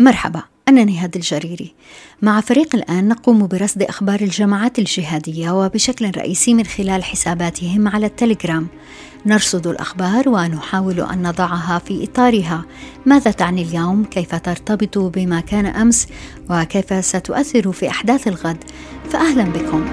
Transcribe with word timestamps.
مرحبا 0.00 0.42
أنا 0.68 0.84
نهاد 0.84 1.16
الجريري. 1.16 1.74
مع 2.22 2.40
فريق 2.40 2.74
الآن 2.74 3.08
نقوم 3.08 3.46
برصد 3.46 3.82
أخبار 3.82 4.20
الجماعات 4.20 4.78
الجهادية 4.78 5.50
وبشكل 5.50 6.10
رئيسي 6.16 6.54
من 6.54 6.64
خلال 6.64 7.04
حساباتهم 7.04 7.88
على 7.88 8.06
التليجرام. 8.06 8.68
نرصد 9.26 9.66
الأخبار 9.66 10.28
ونحاول 10.28 11.00
أن 11.00 11.22
نضعها 11.22 11.78
في 11.78 12.04
إطارها. 12.04 12.64
ماذا 13.06 13.30
تعني 13.30 13.62
اليوم؟ 13.62 14.04
كيف 14.04 14.34
ترتبط 14.34 14.98
بما 14.98 15.40
كان 15.40 15.66
أمس؟ 15.66 16.06
وكيف 16.50 17.04
ستؤثر 17.04 17.72
في 17.72 17.88
أحداث 17.88 18.28
الغد؟ 18.28 18.64
فأهلا 19.10 19.44
بكم. 19.44 19.86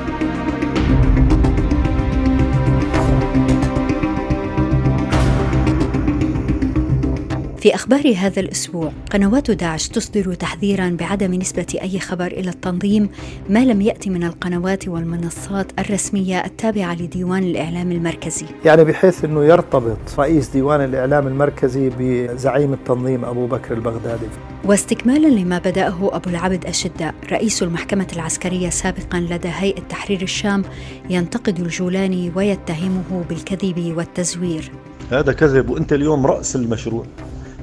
في 7.65 7.75
أخبار 7.75 8.13
هذا 8.17 8.39
الأسبوع 8.39 8.91
قنوات 9.11 9.51
داعش 9.51 9.87
تصدر 9.87 10.33
تحذيرا 10.33 10.97
بعدم 10.99 11.33
نسبة 11.33 11.65
أي 11.81 11.99
خبر 11.99 12.27
إلى 12.27 12.49
التنظيم 12.49 13.09
ما 13.49 13.65
لم 13.65 13.81
يأتي 13.81 14.09
من 14.09 14.23
القنوات 14.23 14.87
والمنصات 14.87 15.71
الرسمية 15.79 16.45
التابعة 16.45 16.93
لديوان 16.93 17.43
الإعلام 17.43 17.91
المركزي. 17.91 18.45
يعني 18.65 18.83
بحيث 18.83 19.25
أنه 19.25 19.45
يرتبط 19.45 19.97
رئيس 20.19 20.49
ديوان 20.49 20.83
الإعلام 20.83 21.27
المركزي 21.27 21.91
بزعيم 21.99 22.73
التنظيم 22.73 23.25
أبو 23.25 23.47
بكر 23.47 23.73
البغدادي. 23.73 24.27
واستكمالا 24.65 25.27
لما 25.27 25.57
بدأه 25.57 26.15
أبو 26.15 26.29
العبد 26.29 26.67
الشداء 26.67 27.15
رئيس 27.31 27.63
المحكمة 27.63 28.07
العسكرية 28.13 28.69
سابقا 28.69 29.19
لدى 29.19 29.49
هيئة 29.51 29.81
تحرير 29.89 30.21
الشام 30.21 30.63
ينتقد 31.09 31.59
الجولاني 31.59 32.31
ويتهمه 32.35 33.23
بالكذب 33.29 33.93
والتزوير. 33.97 34.71
هذا 35.11 35.33
كذب 35.33 35.69
وأنت 35.69 35.93
اليوم 35.93 36.25
رأس 36.25 36.55
المشروع. 36.55 37.05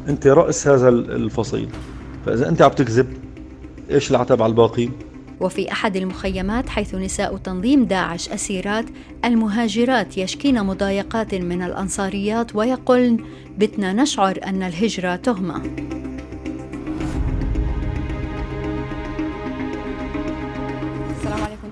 أنت 0.08 0.26
رأس 0.26 0.68
هذا 0.68 0.88
الفصيل. 0.88 1.68
فإذا 2.26 2.48
أنت 2.48 2.62
عم 2.62 2.70
تكذب 2.70 3.06
إيش 3.90 4.10
العتب 4.10 4.42
على 4.42 4.50
الباقين؟ 4.50 4.92
وفي 5.40 5.72
أحد 5.72 5.96
المخيمات 5.96 6.68
حيث 6.68 6.94
نساء 6.94 7.36
تنظيم 7.36 7.84
داعش 7.84 8.28
أسيرات 8.28 8.84
المهاجرات 9.24 10.18
يشكين 10.18 10.64
مضايقات 10.64 11.34
من 11.34 11.62
الأنصاريات 11.62 12.56
ويقولن 12.56 13.16
بتنا 13.58 13.92
نشعر 13.92 14.38
أن 14.46 14.62
الهجرة 14.62 15.16
تهمة. 15.16 15.62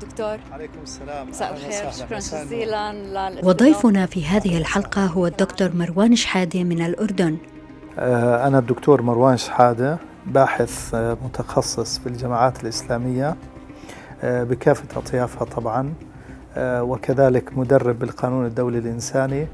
دكتور. 0.00 0.38
عليكم 0.52 0.82
السلام. 0.82 1.28
مساء 1.28 1.52
الخير. 1.52 1.90
شكرا 1.90 2.18
جزيلا 2.18 3.32
وضيفنا 3.42 4.06
في 4.06 4.24
هذه 4.24 4.58
الحلقة 4.58 5.06
هو 5.06 5.26
الدكتور 5.26 5.70
مروان 5.74 6.16
شحادة 6.16 6.64
من 6.64 6.82
الأردن. 6.82 7.36
أنا 8.00 8.58
الدكتور 8.58 9.02
مروان 9.02 9.36
شحادة 9.36 9.98
باحث 10.26 10.94
آه، 10.94 11.16
متخصص 11.24 11.98
في 11.98 12.06
الجماعات 12.06 12.62
الإسلامية 12.62 13.36
آه، 14.22 14.44
بكافة 14.44 14.98
أطيافها 14.98 15.44
طبعا 15.44 15.94
وكذلك 16.58 17.58
مدرب 17.58 17.98
بالقانون 17.98 18.46
الدولي 18.46 18.78
الإنساني 18.78 19.46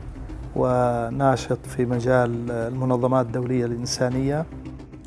وناشط 0.56 1.66
في 1.66 1.84
مجال 1.86 2.50
المنظمات 2.50 3.26
الدولية 3.26 3.64
الإنسانية. 3.64 4.46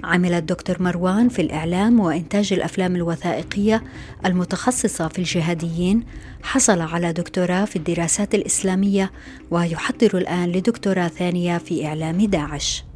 عمل 0.04 0.34
الدكتور 0.34 0.84
مروان 0.84 1.30
في 1.30 1.42
الإعلام 1.42 2.00
وإنتاج 2.00 2.54
الأفلام 2.54 2.96
الوثائقية 2.96 3.84
المتخصصة 4.26 5.08
في 5.08 5.20
الجهاديين 5.20 6.04
حصل 6.44 6.82
على 6.82 7.14
دكتوراه 7.14 7.66
في 7.66 7.76
الدراسات 7.76 8.36
الإسلامية 8.36 9.12
ويحضر 9.52 10.18
الآن 10.18 10.52
لدكتوراه 10.52 11.08
ثانية 11.08 11.58
في 11.58 11.88
إعلام 11.88 12.18
داعش. 12.18 12.89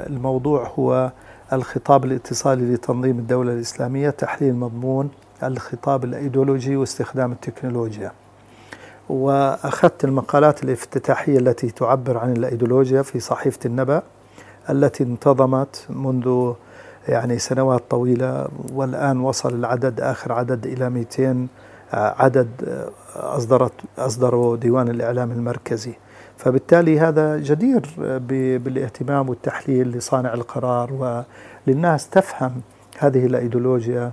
الموضوع 0.00 0.72
هو 0.78 1.12
الخطاب 1.52 2.04
الاتصالي 2.04 2.74
لتنظيم 2.74 3.18
الدولة 3.18 3.52
الإسلامية 3.52 4.10
تحليل 4.10 4.54
مضمون 4.54 5.10
الخطاب 5.42 6.04
الأيديولوجي 6.04 6.76
واستخدام 6.76 7.32
التكنولوجيا. 7.32 8.12
وأخذت 9.08 10.04
المقالات 10.04 10.64
الافتتاحية 10.64 11.38
التي 11.38 11.70
تعبر 11.70 12.18
عن 12.18 12.32
الأيديولوجيا 12.32 13.02
في 13.02 13.20
صحيفة 13.20 13.58
النبأ 13.66 14.02
التي 14.70 15.04
انتظمت 15.04 15.86
منذ 15.90 16.52
يعني 17.08 17.38
سنوات 17.38 17.82
طويلة. 17.90 18.48
والآن 18.72 19.20
وصل 19.20 19.54
العدد 19.54 20.00
آخر 20.00 20.32
عدد 20.32 20.66
إلى 20.66 20.90
200 20.90 21.46
عدد 21.92 22.48
أصدرت 23.16 23.72
أصدره 23.98 24.56
ديوان 24.56 24.88
الإعلام 24.88 25.30
المركزي. 25.30 25.94
فبالتالي 26.36 27.00
هذا 27.00 27.38
جدير 27.38 27.86
بالاهتمام 28.58 29.28
والتحليل 29.28 29.88
لصانع 29.88 30.34
القرار 30.34 31.24
وللناس 31.66 32.08
تفهم 32.08 32.60
هذه 32.98 33.26
الإيديولوجيا 33.26 34.12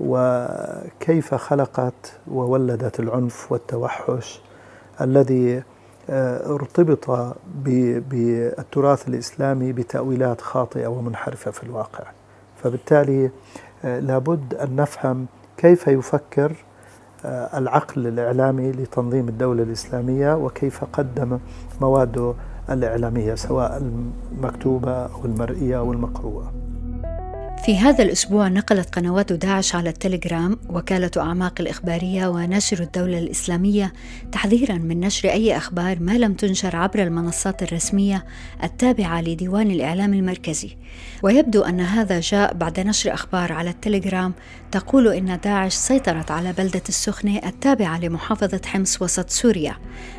وكيف 0.00 1.34
خلقت 1.34 2.18
وولدت 2.28 3.00
العنف 3.00 3.52
والتوحش 3.52 4.40
الذي 5.00 5.62
آه، 6.10 6.54
ارتبط 6.54 7.34
بالتراث 7.64 9.08
الإسلامي 9.08 9.72
بتأويلات 9.72 10.40
خاطئة 10.40 10.86
ومنحرفة 10.86 11.50
في 11.50 11.62
الواقع. 11.62 12.04
فبالتالي 12.62 13.30
آه، 13.84 14.00
لابد 14.00 14.54
أن 14.54 14.76
نفهم 14.76 15.26
كيف 15.56 15.86
يفكر 15.86 16.52
العقل 17.54 18.06
الإعلامي 18.06 18.72
لتنظيم 18.72 19.28
الدولة 19.28 19.62
الإسلامية 19.62 20.34
وكيف 20.36 20.84
قدم 20.84 21.38
مواده 21.80 22.34
الإعلامية 22.70 23.34
سواء 23.34 23.82
المكتوبة 24.32 24.92
أو 24.92 25.24
المرئية 25.24 25.78
أو 25.78 25.92
المقروءة. 25.92 26.52
في 27.66 27.78
هذا 27.78 28.04
الأسبوع 28.04 28.48
نقلت 28.48 28.94
قنوات 28.94 29.32
داعش 29.32 29.74
على 29.74 29.90
التليجرام 29.90 30.58
وكالة 30.68 31.10
أعماق 31.16 31.60
الإخبارية 31.60 32.26
وناشر 32.26 32.80
الدولة 32.80 33.18
الإسلامية 33.18 33.92
تحذيرا 34.32 34.74
من 34.74 35.00
نشر 35.00 35.28
أي 35.28 35.56
أخبار 35.56 36.00
ما 36.00 36.18
لم 36.18 36.34
تنشر 36.34 36.76
عبر 36.76 37.02
المنصات 37.02 37.62
الرسمية 37.62 38.24
التابعة 38.64 39.20
لديوان 39.20 39.70
الإعلام 39.70 40.14
المركزي. 40.14 40.76
ويبدو 41.22 41.62
أن 41.62 41.80
هذا 41.80 42.20
جاء 42.20 42.54
بعد 42.54 42.80
نشر 42.80 43.14
أخبار 43.14 43.52
على 43.52 43.70
التليجرام 43.70 44.34
تقول 44.72 45.08
إن 45.08 45.40
داعش 45.44 45.74
سيطرت 45.74 46.30
على 46.30 46.52
بلدة 46.52 46.82
السخنة 46.88 47.40
التابعة 47.46 48.00
لمحافظة 48.00 48.60
حمص 48.64 49.02
وسط 49.02 49.30
سوريا. 49.30 49.76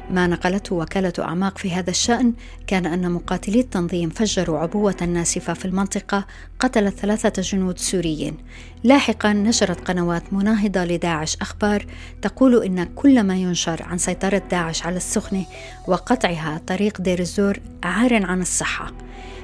ما 0.10 0.28
نقلته 0.28 0.76
وكالة 0.76 1.14
أعماق 1.20 1.58
في 1.58 1.72
هذا 1.72 1.90
الشأن 1.90 2.34
كان 2.68 2.86
أن 2.86 3.12
مقاتلي 3.12 3.60
التنظيم 3.60 4.10
فجروا 4.10 4.60
عبوة 4.60 4.96
ناسفة 5.02 5.54
في 5.54 5.66
المنطقة 5.66 6.26
قتلت 6.60 7.00
ثلاثة 7.00 7.37
جنود 7.40 7.80
سوريين 7.80 8.38
لاحقا 8.84 9.34
نشرت 9.34 9.88
قنوات 9.88 10.34
مناهضة 10.34 10.86
لداعش 10.86 11.38
أخبار 11.42 11.86
تقول 12.22 12.64
إن 12.64 12.84
كل 12.84 13.24
ما 13.24 13.36
ينشر 13.36 13.84
عن 13.84 13.98
سيطرة 13.98 14.42
داعش 14.52 14.86
على 14.86 14.98
السخنة 14.98 15.46
وقطعها 15.88 16.62
طريق 16.68 17.02
دير 17.02 17.20
الزور 17.20 17.60
عار 17.84 18.26
عن 18.26 18.42
الصحة 18.42 18.92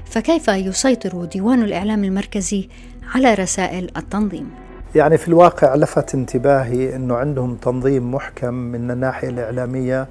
فكيف 0.06 0.48
يسيطر 0.48 1.26
ديوان 1.26 1.64
الإعلام 1.64 2.04
المركزي 2.04 2.70
على 3.16 3.34
رسائل 3.34 3.92
التنظيم؟ 3.98 4.50
يعني 4.96 5.18
في 5.18 5.28
الواقع 5.28 5.76
لفت 5.76 6.16
انتباهي 6.16 6.96
أنه 6.96 7.16
عندهم 7.16 7.56
تنظيم 7.56 8.12
محكم 8.12 8.54
من 8.54 8.92
الناحية 8.92 9.30
الإعلامية 9.30 10.08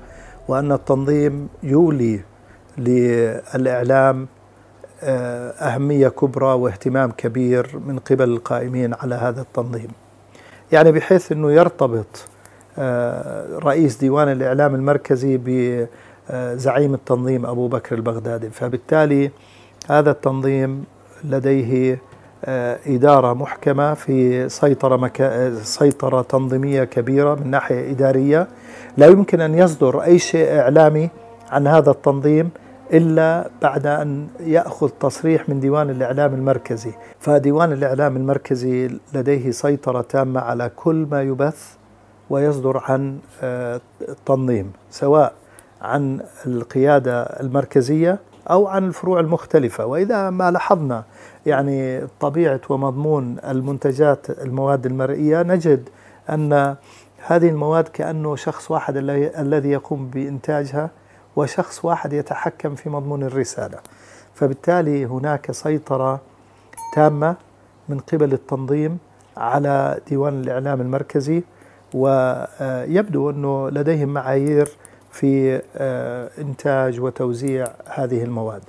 وأن 0.48 0.72
التنظيم 0.72 1.48
يولي 1.62 2.20
للإعلام 2.78 4.28
أهمية 5.02 6.08
كبرى 6.08 6.46
واهتمام 6.46 7.10
كبير 7.10 7.80
من 7.86 7.98
قبل 7.98 8.30
القائمين 8.30 8.94
على 8.94 9.14
هذا 9.14 9.40
التنظيم. 9.40 9.88
يعني 10.72 10.92
بحيث 10.92 11.32
أنه 11.32 11.52
يرتبط 11.52 12.26
آه، 12.78 13.58
رئيس 13.58 13.96
ديوان 13.96 14.32
الإعلام 14.32 14.74
المركزي 14.74 15.40
بزعيم 15.44 16.94
التنظيم 16.94 17.46
أبو 17.46 17.68
بكر 17.68 17.94
البغدادي. 17.94 18.50
فبالتالي 18.50 19.30
هذا 19.88 20.10
التنظيم 20.10 20.84
لديه 21.24 21.98
آه، 22.44 22.78
إدارة 22.86 23.32
محكمة 23.32 23.94
في 23.94 24.48
سيطرة 24.48 24.96
مكا... 24.96 25.54
سيطرة 25.62 26.22
تنظيمية 26.22 26.84
كبيرة 26.84 27.34
من 27.34 27.50
ناحية 27.50 27.90
إدارية. 27.90 28.48
لا 28.96 29.06
يمكن 29.06 29.40
أن 29.40 29.54
يصدر 29.54 30.02
أي 30.02 30.18
شيء 30.18 30.58
إعلامي 30.58 31.10
عن 31.50 31.66
هذا 31.66 31.90
التنظيم 31.90 32.50
إلا 32.92 33.50
بعد 33.62 33.86
أن 33.86 34.28
يأخذ 34.40 34.88
تصريح 34.88 35.48
من 35.48 35.60
ديوان 35.60 35.90
الإعلام 35.90 36.34
المركزي. 36.34 36.92
فديوان 37.20 37.72
الإعلام 37.72 38.16
المركزي 38.16 38.98
لديه 39.14 39.50
سيطرة 39.50 40.00
تامة 40.00 40.40
على 40.40 40.70
كل 40.76 41.06
ما 41.10 41.22
يبث 41.22 41.74
ويصدر 42.30 42.78
عن 42.78 43.18
آه، 43.42 43.80
التنظيم 44.08 44.72
سواء 44.90 45.32
عن 45.82 46.20
القيادة 46.46 47.22
المركزية 47.22 48.18
أو 48.50 48.66
عن 48.66 48.84
الفروع 48.84 49.20
المختلفة. 49.20 49.86
وإذا 49.86 50.30
ما 50.30 50.50
لاحظنا 50.50 51.04
يعني 51.46 52.06
طبيعة 52.20 52.60
ومضمون 52.68 53.36
المنتجات 53.48 54.30
المواد 54.30 54.86
المرئية 54.86 55.42
نجد 55.42 55.88
أن 56.30 56.76
هذه 57.26 57.48
المواد 57.48 57.88
كأنه 57.88 58.36
شخص 58.36 58.70
واحد 58.70 58.96
الذي 59.38 59.70
يقوم 59.70 60.10
بإنتاجها 60.10 60.90
وشخص 61.36 61.84
واحد 61.84 62.12
يتحكم 62.12 62.74
في 62.74 62.90
مضمون 62.90 63.22
الرسالة. 63.22 63.78
فبالتالي 64.34 65.06
هناك 65.06 65.52
سيطرة 65.52 66.20
تامة 66.94 67.36
من 67.88 67.98
قبل 67.98 68.32
التنظيم 68.32 68.98
على 69.36 70.00
ديوان 70.08 70.40
الإعلام 70.40 70.80
المركزي 70.80 71.42
ويبدو 71.94 73.30
أنه 73.30 73.70
لديهم 73.70 74.08
معايير 74.08 74.68
في 75.12 75.62
آه، 75.76 76.30
إنتاج 76.38 77.00
وتوزيع 77.00 77.68
هذه 77.86 78.22
المواد. 78.22 78.62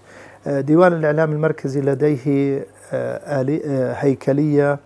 آه، 0.47 0.61
ديوان 0.61 0.93
الإعلام 0.93 1.31
المركزي 1.31 1.81
لديه 1.81 2.65
آه، 2.93 3.93
هيكلية 3.93 4.79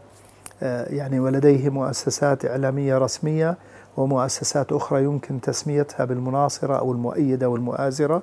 يعني 0.62 1.19
ولديه 1.19 1.69
مؤسسات 1.69 2.45
إعلامية 2.45 2.97
رسمية 2.97 3.57
ومؤسسات 3.98 4.72
أخرى 4.72 5.04
يمكن 5.04 5.42
تسميتها 5.42 6.06
بالمناصرة 6.06 6.76
أو 6.76 6.92
المؤيدة 6.92 7.50
والمؤازرة 7.50 8.22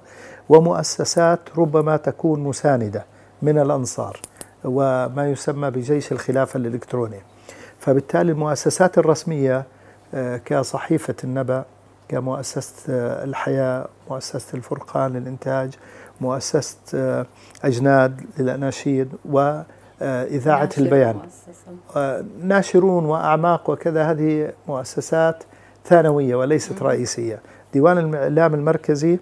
ومؤسسات 0.48 1.40
ربما 1.58 1.96
تكون 1.96 2.40
مساندة 2.40 3.04
من 3.42 3.58
الأنصار 3.58 4.20
وما 4.64 5.30
يسمى 5.30 5.70
بجيش 5.70 6.12
الخلافة 6.12 6.56
الإلكتروني. 6.56 7.20
فبالتالي 7.78 8.32
المؤسسات 8.32 8.98
الرسمية 8.98 9.64
آه، 10.14 10.36
كصحيفة 10.36 11.14
النبأ 11.24 11.64
كمؤسسة 12.08 12.92
آه، 12.94 13.24
الحياة 13.24 13.88
مؤسسة 14.10 14.56
الفرقان 14.56 15.12
للإنتاج 15.12 15.74
مؤسسة 16.20 16.78
آه، 16.94 17.26
أجناد 17.64 18.20
للأناشيد 18.38 19.12
وإذاعة 19.24 20.70
البيان. 20.78 21.16
ناشرون 22.42 23.04
وأعماق 23.04 23.70
وكذا 23.70 24.10
هذه 24.10 24.52
مؤسسات 24.68 25.44
ثانوية 25.84 26.36
وليست 26.36 26.82
رئيسية. 26.82 27.40
ديوان 27.72 27.98
الإعلام 27.98 28.54
المركزي 28.54 29.18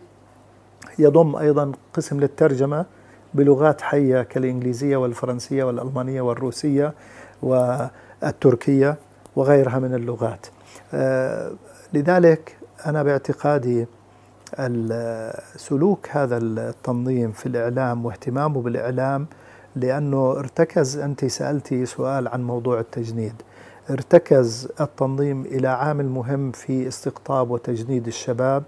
يضم 0.98 1.36
أيضا 1.36 1.72
قسم 1.94 2.20
للترجمة 2.20 2.84
بلغات 3.34 3.80
حية 3.80 4.22
كالإنجليزية 4.22 4.96
والفرنسية 4.96 5.64
والألمانية 5.64 6.20
والروسية 6.20 6.94
والتركية 7.42 8.96
وغيرها 9.36 9.78
من 9.78 9.94
اللغات. 9.94 10.46
آه، 10.94 11.52
لذلك 11.92 12.56
أنا 12.86 13.02
باعتقادي 13.02 13.86
سلوك 15.56 16.08
هذا 16.10 16.36
التنظيم 16.36 17.32
في 17.32 17.46
الإعلام 17.46 18.06
واهتمامه 18.06 18.62
بالإعلام 18.62 19.26
لأنه 19.76 20.30
ارتكز 20.32 20.98
أنت 20.98 21.24
سألتي 21.24 21.86
سؤال 21.86 22.28
عن 22.28 22.42
موضوع 22.42 22.80
التجنيد. 22.80 23.42
ارتكز 23.90 24.68
التنظيم 24.80 25.42
إلى 25.42 25.68
عامل 25.68 26.06
مهم 26.06 26.52
في 26.52 26.88
استقطاب 26.88 27.50
وتجنيد 27.50 28.06
الشباب 28.06 28.62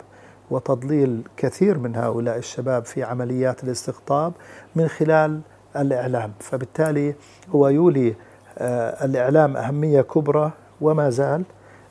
وتضليل 0.51 1.23
كثير 1.37 1.79
من 1.79 1.97
هؤلاء 1.97 2.39
الشباب 2.39 2.85
في 2.85 3.03
عمليات 3.03 3.65
الاستقطاب 3.65 4.33
من 4.77 4.89
خلال 4.89 5.41
الإعلام. 5.77 6.33
فبالتالي 6.41 7.15
هو 7.51 7.69
يولي 7.69 8.15
آه، 8.59 9.05
الإعلام 9.05 9.57
أهمية 9.57 10.01
كبرى 10.01 10.51
وما 10.81 11.11
زال 11.11 11.45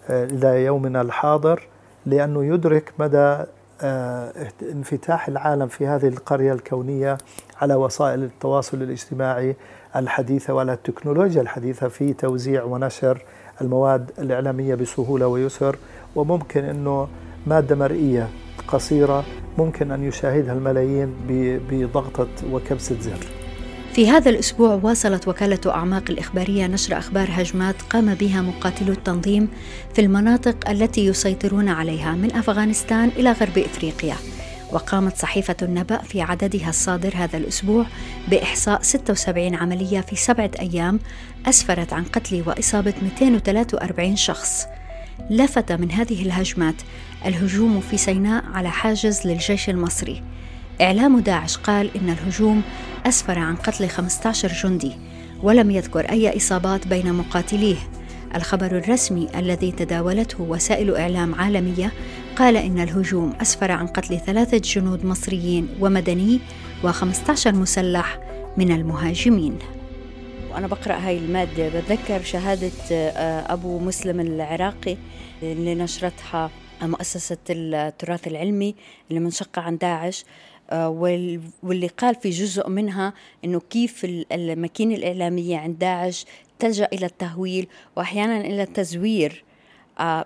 آه، 0.09 0.23
إلى 0.23 0.65
يومنا 0.65 1.01
الحاضر 1.01 1.67
لأنه 2.05 2.45
يدرك 2.45 2.93
مدى 2.99 3.37
آه، 3.81 4.33
انفتاح 4.61 5.27
العالم 5.27 5.67
في 5.67 5.87
هذه 5.87 6.07
القرية 6.07 6.53
الكونية 6.53 7.17
على 7.61 7.75
وسائل 7.75 8.23
التواصل 8.23 8.81
الاجتماعي 8.81 9.55
الحديثة 9.95 10.53
وعلى 10.53 10.73
التكنولوجيا 10.73 11.41
الحديثة 11.41 11.87
في 11.87 12.13
توزيع 12.13 12.63
ونشر 12.63 13.21
المواد 13.61 14.11
الإعلامية 14.19 14.75
بسهولة 14.75 15.27
ويسر 15.27 15.75
وممكن 16.15 16.63
أنه 16.63 17.07
مادة 17.47 17.75
مرئية 17.75 18.29
قصيرة 18.67 19.23
ممكن 19.57 19.91
أن 19.91 20.03
يشاهدها 20.03 20.53
الملايين 20.53 21.13
بضغطة 21.69 22.27
وكبسة 22.51 22.95
زر. 22.99 23.27
في 23.93 24.09
هذا 24.09 24.29
الأسبوع 24.29 24.79
واصلت 24.83 25.27
وكالة 25.27 25.59
أعماق 25.67 26.03
الإخبارية 26.09 26.67
نشر 26.67 26.97
أخبار 26.97 27.27
هجمات 27.31 27.81
قام 27.81 28.13
بها 28.13 28.41
مقاتلو 28.41 28.93
التنظيم 28.93 29.49
في 29.93 30.01
المناطق 30.01 30.69
التي 30.69 31.05
يسيطرون 31.05 31.69
عليها 31.69 32.11
من 32.15 32.35
أفغانستان 32.35 33.07
إلى 33.07 33.31
غرب 33.31 33.57
إفريقيا. 33.57 34.15
وقامت 34.73 35.17
صحيفة 35.17 35.55
النبأ 35.61 35.97
في 35.97 36.21
عددها 36.21 36.69
الصادر 36.69 37.13
هذا 37.15 37.37
الأسبوع 37.37 37.85
بإحصاء 38.27 38.81
76 38.81 39.55
عملية 39.55 40.01
في 40.01 40.15
سبعة 40.15 40.51
أيام 40.59 40.99
أسفرت 41.45 41.93
عن 41.93 42.03
قتل 42.03 42.43
وإصابة 42.47 42.93
243 43.01 44.15
شخص. 44.15 44.65
لفت 45.29 45.71
من 45.71 45.91
هذه 45.91 46.21
الهجمات 46.21 46.75
الهجوم 47.25 47.81
في 47.81 47.97
سيناء 47.97 48.43
على 48.53 48.71
حاجز 48.71 49.27
للجيش 49.27 49.69
المصري. 49.69 50.23
إعلام 50.81 51.19
داعش 51.19 51.57
قال 51.57 51.89
إن 51.97 52.09
الهجوم 52.09 52.61
أسفر 53.05 53.39
عن 53.39 53.55
قتل 53.55 53.89
15 53.89 54.47
جندي 54.47 54.91
ولم 55.43 55.71
يذكر 55.71 56.09
أي 56.09 56.37
إصابات 56.37 56.87
بين 56.87 57.13
مقاتليه. 57.13 57.77
الخبر 58.35 58.77
الرسمي 58.77 59.27
الذي 59.35 59.71
تداولته 59.71 60.43
وسائل 60.43 60.95
إعلام 60.95 61.35
عالمية 61.35 61.91
قال 62.35 62.57
إن 62.57 62.79
الهجوم 62.79 63.33
أسفر 63.41 63.71
عن 63.71 63.87
قتل 63.87 64.19
ثلاثة 64.19 64.57
جنود 64.57 65.05
مصريين 65.05 65.67
ومدني 65.79 66.39
و15 66.83 67.47
مسلح 67.47 68.19
من 68.57 68.71
المهاجمين. 68.71 69.59
وأنا 70.51 70.67
بقرأ 70.67 70.93
هاي 70.93 71.17
المادة 71.17 71.69
بتذكر 71.69 72.21
شهادة 72.23 72.71
آه، 72.91 73.53
أبو 73.53 73.79
مسلم 73.79 74.19
العراقي 74.19 74.97
اللي 75.43 75.75
نشرتها 75.75 76.49
مؤسسة 76.81 77.37
التراث 77.49 78.27
العلمي 78.27 78.75
اللي 79.09 79.19
منشقة 79.19 79.61
عن 79.61 79.77
داعش 79.77 80.25
آه، 80.69 80.89
واللي 80.89 81.87
قال 81.87 82.15
في 82.15 82.29
جزء 82.29 82.69
منها 82.69 83.13
إنه 83.45 83.61
كيف 83.69 84.05
الماكينة 84.31 84.95
الإعلامية 84.95 85.57
عند 85.57 85.79
داعش 85.79 86.25
تلجأ 86.63 86.87
إلى 86.93 87.05
التهويل 87.05 87.67
وأحيانا 87.95 88.37
إلى 88.37 88.63
التزوير. 88.63 89.43
آه، 89.99 90.25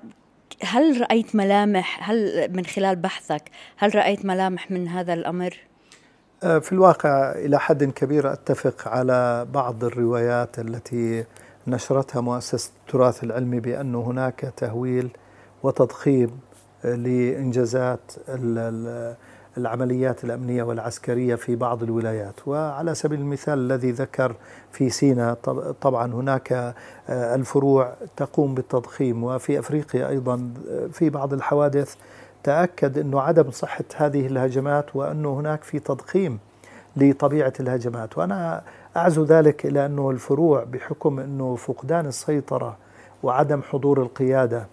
هل 0.63 1.01
رأيت 1.01 1.35
ملامح؟ 1.35 2.09
هل 2.09 2.47
من 2.53 2.65
خلال 2.65 2.95
بحثك 2.95 3.41
هل 3.77 3.95
رأيت 3.95 4.25
ملامح 4.25 4.71
من 4.71 4.87
هذا 4.87 5.13
الأمر؟ 5.13 5.57
آه، 6.43 6.59
في 6.59 6.71
الواقع 6.71 7.31
إلى 7.31 7.59
حد 7.59 7.83
كبير 7.83 8.33
أتفق 8.33 8.87
على 8.87 9.47
بعض 9.53 9.83
الروايات 9.83 10.59
التي 10.59 11.25
نشرتها 11.67 12.21
مؤسسة 12.21 12.71
التراث 12.79 13.23
العلمي 13.23 13.59
بأن 13.59 13.95
هناك 13.95 14.53
تهويل 14.57 15.09
وتضخيم 15.63 16.39
لإنجازات 16.83 18.11
العمليات 19.57 20.23
الأمنية 20.23 20.63
والعسكرية 20.63 21.35
في 21.35 21.55
بعض 21.55 21.83
الولايات. 21.83 22.47
وعلى 22.47 22.95
سبيل 22.95 23.19
المثال 23.19 23.59
الذي 23.59 23.91
ذكر 23.91 24.35
في 24.71 24.89
سيناء 24.89 25.33
طبعا 25.81 26.13
هناك 26.13 26.53
آه، 27.09 27.35
الفروع 27.35 27.93
تقوم 28.17 28.55
بالتضخيم. 28.55 29.23
وفي 29.23 29.59
أفريقيا 29.59 30.09
أيضا 30.09 30.51
آه، 30.69 30.87
في 30.87 31.09
بعض 31.09 31.33
الحوادث 31.33 31.95
تأكد 32.43 32.97
أنه 32.97 33.21
عدم 33.21 33.51
صحة 33.51 33.85
هذه 33.95 34.27
الهجمات 34.27 34.95
وأنه 34.95 35.39
هناك 35.39 35.63
في 35.63 35.79
تضخيم 35.79 36.39
لطبيعة 36.97 37.53
الهجمات. 37.59 38.17
وأنا 38.17 38.63
أعزو 38.97 39.23
ذلك 39.23 39.65
إلى 39.65 39.85
أنه 39.85 40.09
الفروع 40.11 40.63
بحكم 40.63 41.19
أنه 41.19 41.55
فقدان 41.55 42.05
السيطرة 42.05 42.77
وعدم 43.23 43.61
حضور 43.61 44.01
القيادة 44.01 44.67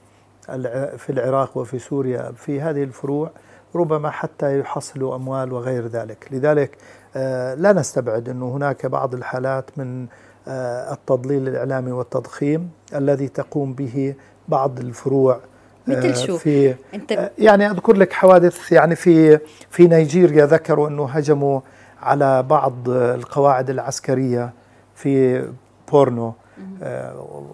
في 0.97 1.11
العراق 1.11 1.59
وفي 1.59 1.79
سوريا 1.79 2.33
في 2.33 2.61
هذه 2.61 2.83
الفروع 2.83 3.31
ربما 3.77 4.11
حتى 4.11 4.61
يحصلوا 4.61 5.17
أموال 5.17 5.53
وغير 5.53 5.87
ذلك. 5.87 6.29
لذلك 6.31 6.79
آه، 7.17 7.55
لا 7.55 7.73
نستبعد 7.73 8.29
أنه 8.29 8.57
هناك 8.57 8.87
بعض 8.87 9.15
الحالات 9.15 9.71
من 9.77 10.07
آه، 10.49 10.93
التضليل 10.93 11.49
الإعلامي 11.49 11.93
والتضخيم 11.93 12.71
الذي 12.95 13.29
تقوم 13.29 13.73
به 13.73 14.15
بعض 14.49 14.79
الفروع 14.79 15.41
مثل 15.87 16.09
آه، 16.09 16.13
شو؟ 16.13 16.39
في 16.39 16.75
أنت 16.95 17.31
يعني 17.39 17.71
أذكر 17.71 17.97
لك 17.97 18.13
حوادث 18.13 18.73
يعني 18.73 18.97
في 18.97 19.39
في 19.71 19.87
نيجيريا 19.87 20.47
ذكروا 20.47 20.89
أنه 20.89 21.05
هجموا 21.05 21.61
على 22.03 22.43
بعض 22.43 22.89
القواعد 22.89 23.71
العسكرية 23.71 24.53
في 24.95 25.45
بورنو 25.93 26.35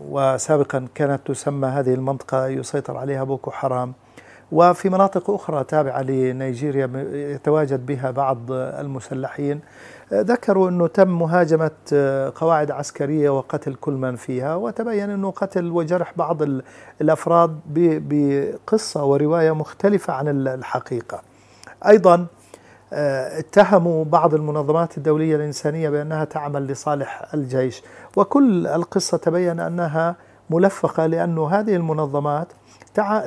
وسابقا 0.09 0.89
كانت 0.95 1.21
تسمى 1.27 1.69
هذه 1.69 1.95
المنطقة 1.95 2.47
يسيطر 2.47 2.97
عليها 2.97 3.25
بوكو 3.25 3.51
حرام. 3.51 3.93
وفي 4.53 4.89
مناطق 4.89 5.31
أخرى 5.31 5.65
تابعة 5.65 6.03
لنيجيريا 6.03 6.91
يتواجد 7.13 7.87
بها 7.87 8.11
بعض 8.11 8.39
المسلحين. 8.51 9.61
ذكروا 10.13 10.69
أنه 10.69 10.87
تم 10.87 11.19
مهاجمة 11.19 11.71
قواعد 12.35 12.71
عسكرية 12.71 13.31
وقتل 13.31 13.75
كل 13.75 13.93
من 13.93 14.17
فيها 14.17 14.55
وتبين 14.55 15.11
أنه 15.11 15.31
قتل 15.31 15.71
وجرح 15.71 16.13
بعض 16.17 16.43
الأفراد 17.01 17.61
بقصة 18.09 19.05
ورواية 19.05 19.53
مختلفة 19.53 20.13
عن 20.13 20.29
الحقيقة. 20.49 21.23
أيضا 21.87 22.27
اتهموا 22.93 24.05
بعض 24.05 24.35
المنظمات 24.35 24.99
الدولية 24.99 25.37
الإنسانية 25.37 25.91
بأنها 25.91 26.25
تعمل 26.25 26.67
لصالح 26.67 27.35
الجيش. 27.35 27.83
وكل 28.17 28.67
القصة 28.67 29.17
تبين 29.17 29.61
أنها 29.61 30.17
ملفقة 30.51 31.07
لأن 31.07 31.39
هذه 31.39 31.77
المنظمات 31.77 32.49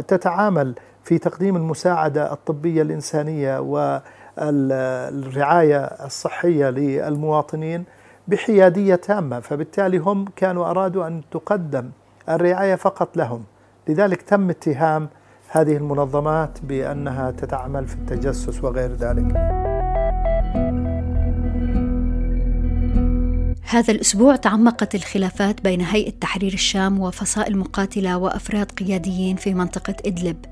تتعامل 0.07 0.75
في 1.03 1.17
تقديم 1.17 1.55
المساعدة 1.55 2.33
الطبية 2.33 2.81
الإنسانية 2.81 3.59
والرعاية 4.37 5.77
الصحية 5.85 6.69
للمواطنين 6.69 7.83
بحيادية 8.27 8.95
تامة 8.95 9.39
فبالتالي 9.39 9.97
هم 9.97 10.25
كانوا 10.35 10.69
أرادوا 10.69 11.07
أن 11.07 11.21
تقدم 11.31 11.89
الرعاية 12.29 12.75
فقط 12.75 13.17
لهم. 13.17 13.43
لذلك 13.87 14.21
تم 14.21 14.49
اتهام 14.49 15.09
هذه 15.49 15.77
المنظمات 15.77 16.59
بأنها 16.63 17.31
تتعمل 17.31 17.87
في 17.87 17.95
التجسس 17.95 18.63
وغير 18.63 18.91
ذلك. 18.91 19.53
هذا 23.69 23.93
الأسبوع 23.93 24.35
تعمقت 24.35 24.95
الخلافات 24.95 25.61
بين 25.61 25.81
هيئة 25.81 26.13
تحرير 26.21 26.53
الشام 26.53 26.99
وفصائل 26.99 27.57
مقاتلة 27.57 28.17
وأفراد 28.17 28.71
قياديين 28.71 29.35
في 29.35 29.53
منطقة 29.53 29.95
إدلب. 30.05 30.45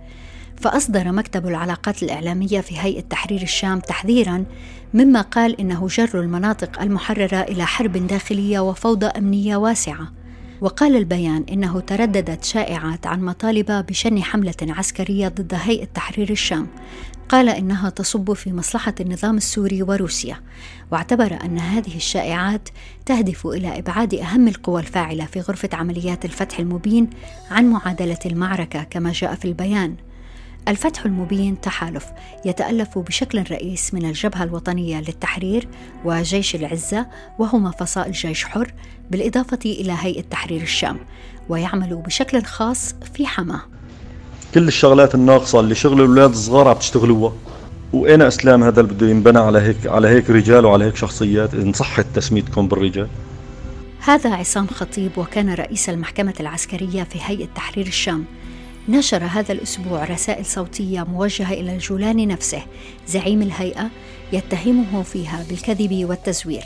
فأصدر 0.61 1.11
مكتب 1.11 1.47
العلاقات 1.47 2.03
الإعلامية 2.03 2.61
في 2.61 2.79
هيئة 2.79 3.01
تحرير 3.01 3.41
الشام 3.41 3.79
تحذيرا 3.79 4.45
مما 4.93 5.21
قال 5.21 5.59
إنه 5.59 5.87
جر 5.87 6.21
المناطق 6.21 6.81
المحررة 6.81 7.41
إلى 7.41 7.65
حرب 7.65 8.07
داخلية 8.07 8.59
وفوضى 8.59 9.05
أمنية 9.05 9.55
واسعة. 9.55 10.11
وقال 10.61 10.95
البيان 10.95 11.45
إنه 11.51 11.79
ترددت 11.79 12.43
شائعات 12.43 13.07
عن 13.07 13.21
مطالب 13.21 13.71
بشن 13.71 14.23
حملة 14.23 14.55
عسكرية 14.61 15.27
ضد 15.27 15.53
هيئة 15.53 15.85
تحرير 15.85 16.29
الشام. 16.29 16.67
قال 17.29 17.49
إنها 17.49 17.89
تصب 17.89 18.33
في 18.33 18.53
مصلحة 18.53 18.95
النظام 18.99 19.37
السوري 19.37 19.83
وروسيا. 19.83 20.37
واعتبر 20.91 21.37
أن 21.45 21.59
هذه 21.59 21.95
الشائعات 21.95 22.69
تهدف 23.05 23.47
إلى 23.47 23.79
إبعاد 23.79 24.13
أهم 24.13 24.47
القوى 24.47 24.81
الفاعلة 24.81 25.25
في 25.25 25.41
غرفة 25.41 25.69
عمليات 25.73 26.25
الفتح 26.25 26.59
المبين 26.59 27.09
عن 27.51 27.65
معادلة 27.65 28.19
المعركة 28.25 28.83
كما 28.83 29.11
جاء 29.11 29.35
في 29.35 29.45
البيان. 29.45 29.95
الفتح 30.67 31.05
المبين 31.05 31.61
تحالف 31.61 32.05
يتألف 32.45 32.97
بشكل 32.97 33.43
رئيس 33.51 33.93
من 33.93 34.05
الجبهة 34.05 34.43
الوطنية 34.43 35.01
للتحرير 35.01 35.67
وجيش 36.05 36.55
العزة 36.55 37.07
وهما 37.39 37.71
فصائل 37.71 38.11
جيش 38.11 38.45
حر 38.45 38.73
بالإضافة 39.11 39.59
إلى 39.65 39.95
هيئة 39.99 40.21
تحرير 40.21 40.61
الشام 40.61 40.99
ويعمل 41.49 41.95
بشكل 41.95 42.43
خاص 42.43 42.95
في 43.13 43.27
حما. 43.27 43.61
كل 44.53 44.67
الشغلات 44.67 45.15
الناقصة 45.15 45.59
اللي 45.59 45.75
شغل 45.75 46.01
الأولاد 46.01 46.29
الصغار 46.29 46.67
عم 46.67 46.77
تشتغلوها. 46.77 47.33
وأين 47.93 48.21
إسلام 48.21 48.63
هذا 48.63 48.81
اللي 48.81 48.93
بده 48.93 49.09
ينبنى 49.09 49.39
على 49.39 49.59
هيك 49.59 49.87
على 49.87 50.07
هيك 50.07 50.29
رجال 50.29 50.65
وعلى 50.65 50.85
هيك 50.85 50.95
شخصيات 50.95 51.53
إن 51.53 51.73
صحت 51.73 52.05
تسميتكم 52.13 52.67
بالرجال. 52.67 53.07
هذا 53.99 54.33
عصام 54.33 54.67
خطيب 54.67 55.17
وكان 55.17 55.53
رئيس 55.53 55.89
المحكمة 55.89 56.33
العسكرية 56.39 57.03
في 57.03 57.19
هيئة 57.21 57.47
تحرير 57.55 57.87
الشام. 57.87 58.25
نشر 58.91 59.23
هذا 59.23 59.51
الأسبوع 59.51 60.03
رسائل 60.03 60.45
صوتية 60.45 61.03
موجهة 61.03 61.53
إلى 61.53 61.73
الجولاني 61.73 62.25
نفسه. 62.25 62.61
زعيم 63.07 63.41
الهيئة 63.41 63.89
يتهمه 64.33 65.03
فيها 65.03 65.45
بالكذب 65.49 66.05
والتزوير. 66.09 66.63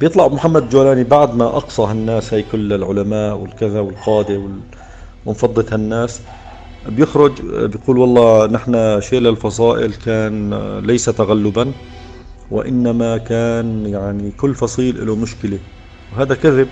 بيطلع 0.00 0.28
محمد 0.28 0.68
جولاني 0.70 1.04
بعد 1.04 1.34
ما 1.34 1.46
أقصى 1.46 1.82
هالناس 1.82 2.34
هي 2.34 2.42
كل 2.52 2.72
العلماء 2.72 3.36
والكذا 3.36 3.80
والقادة 3.80 4.42
ومفضة 5.26 5.66
هالناس. 5.72 6.20
بيخرج 6.88 7.32
بيقول 7.42 7.98
والله 7.98 8.46
نحن 8.46 9.00
شيل 9.00 9.26
الفصائل 9.26 9.92
كان 9.92 10.78
ليس 10.78 11.04
تغلبا 11.04 11.72
وإنما 12.50 13.16
كان 13.18 13.86
يعني 13.86 14.30
كل 14.30 14.54
فصيل 14.54 15.06
له 15.06 15.16
مشكلة. 15.16 15.58
وهذا 16.12 16.34
كذب 16.34 16.68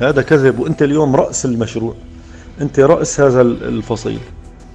هذا 0.00 0.22
كذب 0.22 0.58
وأنت 0.58 0.82
اليوم 0.82 1.16
رأس 1.16 1.44
المشروع. 1.44 1.94
أنت 2.60 2.80
رأس 2.80 3.20
هذا 3.20 3.42
الفصيل. 3.42 4.20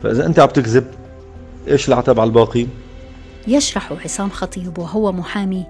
فإذا 0.03 0.25
أنت 0.25 0.39
عم 0.39 0.49
تكذب 0.49 0.85
إيش 1.67 1.87
العتب 1.87 2.19
على 2.19 2.27
الباقين 2.27 2.69
يشرح 3.47 3.91
عصام 4.03 4.29
خطيب 4.29 4.77
وهو 4.77 5.11
محامي 5.11 5.65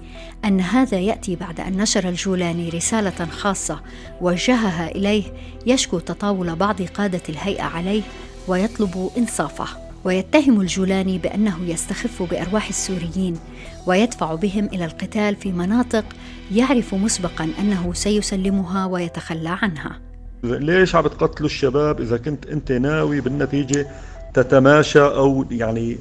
أن 0.46 0.62
هذا 0.62 1.00
يأتي 1.00 1.36
بعد 1.36 1.60
أن 1.60 1.78
نشر 1.78 2.10
الجولاني 2.10 2.70
رسالة 2.70 3.26
خاصة 3.26 3.80
وجهها 4.22 4.92
إليه 4.92 5.24
يشكو 5.66 6.00
تطاول 6.00 6.56
بعض 6.56 6.82
قادة 6.82 7.22
الهيئة 7.30 7.64
عليه 7.64 8.02
ويطلب 8.48 9.10
إنصافه. 9.18 9.68
ويتهم 10.04 10.62
الجولاني 10.62 11.18
بأنه 11.18 11.58
يستخف 11.68 12.24
بأرواح 12.24 12.68
السوريين 12.68 13.40
ويدفع 13.88 14.36
بهم 14.36 14.66
إلى 14.66 14.86
القتال 14.86 15.36
في 15.36 15.52
مناطق 15.52 16.06
يعرف 16.52 16.94
مسبقا 16.94 17.50
أنه 17.60 17.94
سيسلمها 17.94 18.86
ويتخلى 18.86 19.58
عنها. 19.62 20.00
ليش 20.44 20.96
عم 20.96 21.02
بتقتلوا 21.04 21.50
الشباب 21.50 22.02
إذا 22.02 22.18
كنت 22.18 22.46
أنت 22.46 22.72
ناوي 22.72 23.22
بالنتيجة 23.22 23.88
تتماشى 24.34 25.02
أو 25.02 25.46
يعني 25.52 25.98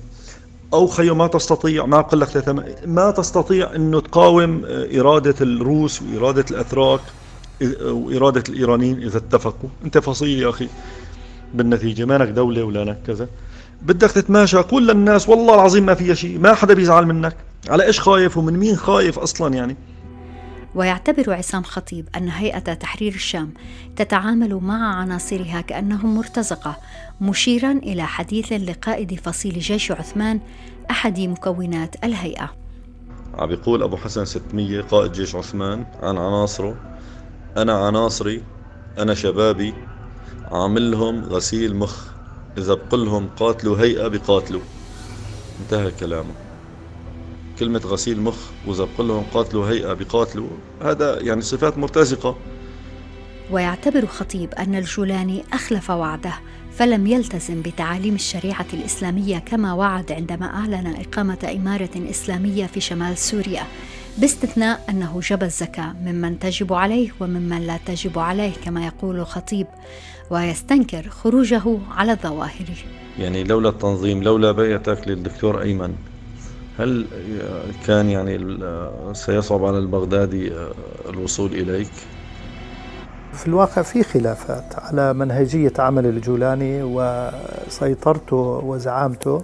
أو 0.75 0.87
خيو 0.87 1.15
ما 1.15 1.27
تستطيع 1.27 1.87
ما 1.87 1.99
أقول 1.99 2.21
لك 2.21 2.29
تتم... 2.29 2.63
ما 2.87 3.11
تستطيع 3.11 3.75
إنه 3.75 4.01
تقاوم 4.01 4.63
إرادة 4.99 5.35
الروس 5.41 6.03
وإرادة 6.03 6.45
الأتراك 6.51 7.01
وإرادة 7.83 8.43
الإيرانيين 8.49 9.03
إذا 9.03 9.19
اتفقوا. 9.19 9.69
أنت 9.85 9.99
فصيل 9.99 10.43
يا 10.43 10.49
أخي 10.49 10.69
بالنتيجة 11.55 12.05
مانك 12.05 12.29
دولة 12.29 12.63
ولا 12.63 12.85
لك 12.85 12.99
كذا. 13.07 13.29
بدك 13.83 14.11
تتماشى 14.11 14.57
قول 14.57 14.89
للناس 14.89 15.29
والله 15.29 15.55
العظيم 15.55 15.87
ما 15.87 15.95
فيها 15.95 16.15
شيء 16.15 16.39
ما 16.39 16.55
حدا 16.55 16.75
بيزعل 16.75 17.07
منك. 17.07 17.37
على 17.69 17.85
إيش 17.85 18.01
خايف 18.01 18.37
ومن 18.37 18.53
مين 18.53 18.77
خايف 18.77 19.19
أصلا 19.19 19.55
يعني؟ 19.55 19.77
ويعتبر 20.75 21.35
عصام 21.35 21.63
خطيب 21.63 22.09
أن 22.17 22.29
هيئة 22.29 22.59
تحرير 22.59 23.15
الشام 23.15 23.51
تتعامل 23.97 24.55
مع 24.55 24.95
عناصرها 24.95 25.61
كأنهم 25.61 26.15
مرتزقة 26.17 26.77
مشيرا 27.21 27.73
إلى 27.73 28.07
حديث 28.07 28.53
لقائد 28.53 29.15
فصيل 29.15 29.59
جيش 29.59 29.93
عثمان 29.93 30.41
أحد 30.91 31.21
مكونات 31.21 32.05
الهيئة. 32.05 32.51
عم 33.35 33.47
بيقول 33.47 33.83
أبو 33.83 33.97
حسن 33.97 34.25
600 34.25 34.81
قائد 34.81 35.13
جيش 35.13 35.35
عثمان 35.35 35.85
عن 36.03 36.19
عناصره 36.19 36.77
أنا 37.57 37.87
عناصري 37.87 38.43
أنا 38.99 39.15
شبابي 39.15 39.75
عاملهم 40.51 41.25
غسيل 41.25 41.77
مخ 41.77 42.07
إذا 42.59 42.75
بقلهم 42.75 43.29
قاتلوا 43.37 43.79
هيئة 43.79 44.09
بقاتلوا. 44.09 44.61
انتهى 45.61 45.91
كلامه. 45.91 46.42
كلمة 47.59 47.81
غسيل 47.85 48.21
مخ 48.21 48.37
وإذا 48.67 48.85
بقول 48.95 49.09
لهم 49.09 49.25
قاتلوا 49.35 49.69
هيئة 49.69 49.93
بقاتلوا 49.93 50.49
هذا 50.83 51.21
يعني 51.21 51.41
صفات 51.41 51.79
مرتزقة. 51.79 52.37
ويعتبر 53.51 54.07
خطيب 54.07 54.55
أن 54.55 54.75
الجولاني 54.75 55.45
أخلف 55.53 55.91
وعده 55.91 56.33
فلم 56.73 57.07
يلتزم 57.07 57.63
بتعاليم 57.63 58.15
الشريعة 58.15 58.67
الإسلامية 58.73 59.39
كما 59.39 59.73
وعد 59.73 60.13
عندما 60.13 60.47
أعلن 60.47 60.95
إقامة 61.01 61.53
إمارة 61.57 61.91
إسلامية 62.11 62.67
في 62.67 62.81
شمال 62.81 63.19
سوريا 63.19 63.63
باستثناء 64.19 64.85
أنه 64.89 65.21
جب 65.21 65.43
الزكاة 65.43 65.93
ممن 65.93 66.39
تجب 66.39 66.73
عليه 66.73 67.11
وممن 67.21 67.67
لا 67.67 67.79
تجب 67.87 68.19
عليه 68.19 68.53
كما 68.65 68.87
يقول 68.87 69.17
الخطيب 69.21 69.67
ويستنكر 70.31 71.09
خروجه 71.09 71.79
على 71.91 72.13
الظواهر 72.13 72.67
يعني 73.19 73.45
لولا 73.45 73.69
التنظيم 73.69 74.23
لولا 74.23 74.53
بيعتك 74.53 75.09
للدكتور 75.09 75.63
أيمن 75.63 75.95
هل 76.83 77.07
كان 77.87 78.11
يعني 78.11 78.59
سيصعب 79.13 79.65
على 79.65 79.79
البغدادي 79.79 80.53
الوصول 81.09 81.53
إليك؟ 81.53 81.91
في 83.33 83.47
الواقع 83.47 83.83
في 83.83 84.03
خلافات 84.03 84.65
على 84.79 85.13
منهجية 85.13 85.73
عمل 85.79 86.07
الجولاني 86.07 86.83
وسيطرته 86.83 88.37
وزعامته 88.37 89.43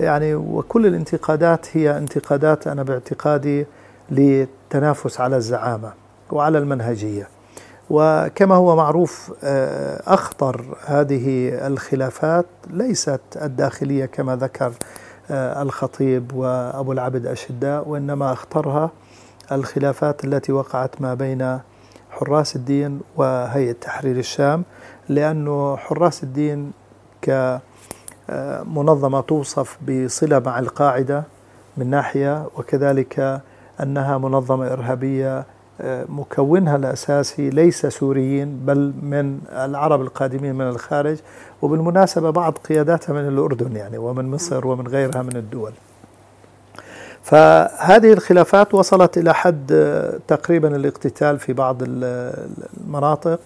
يعني 0.00 0.34
وكل 0.34 0.86
الانتقادات 0.86 1.66
هي 1.72 1.98
انتقادات 1.98 2.66
أنا 2.66 2.82
باعتقادي 2.82 3.66
للتنافس 4.10 5.20
على 5.20 5.36
الزعامة 5.36 5.92
وعلى 6.30 6.58
المنهجية 6.58 7.28
وكما 7.90 8.54
هو 8.54 8.76
معروف 8.76 9.32
أخطر 10.06 10.64
هذه 10.86 11.48
الخلافات 11.66 12.46
ليست 12.70 13.20
الداخلية 13.42 14.06
كما 14.06 14.36
ذكر 14.36 14.66
آه، 14.66 14.72
الخطيب 15.30 16.32
وأبو 16.34 16.92
العبد 16.92 17.26
أشداء 17.26 17.88
وإنما 17.88 18.32
اختارها 18.32 18.90
الخلافات 19.52 20.24
التي 20.24 20.52
وقعت 20.52 21.00
ما 21.02 21.14
بين 21.14 21.58
حراس 22.10 22.56
الدين 22.56 23.00
وهيئة 23.16 23.72
تحرير 23.72 24.16
الشام 24.18 24.64
لأنه 25.08 25.76
حراس 25.76 26.22
الدين 26.22 26.72
كمنظمة 28.28 29.20
توصف 29.20 29.78
بصلة 29.88 30.38
مع 30.38 30.58
القاعدة 30.58 31.24
من 31.76 31.90
ناحية 31.90 32.46
وكذلك 32.56 33.42
أنها 33.82 34.18
منظمة 34.18 34.72
إرهابية 34.72 35.46
مكونها 36.08 36.76
الأساسي 36.76 37.50
ليس 37.50 37.86
سوريين 37.86 38.60
بل 38.66 38.92
من 39.02 39.38
العرب 39.52 40.00
القادمين 40.00 40.54
من 40.54 40.68
الخارج 40.68 41.16
وبالمناسبة 41.62 42.30
بعض 42.30 42.58
قياداتها 42.68 43.12
من 43.12 43.28
الأردن 43.28 43.76
يعني 43.76 43.98
ومن 43.98 44.30
مصر 44.30 44.66
ومن 44.66 44.86
غيرها 44.88 45.22
من 45.22 45.36
الدول. 45.36 45.72
فهذه 47.22 48.12
الخلافات 48.12 48.74
وصلت 48.74 49.18
إلى 49.18 49.34
حد 49.34 49.66
تقريبا 50.28 50.76
الاقتتال 50.76 51.38
في 51.38 51.52
بعض 51.52 51.76
المناطق 51.82 53.40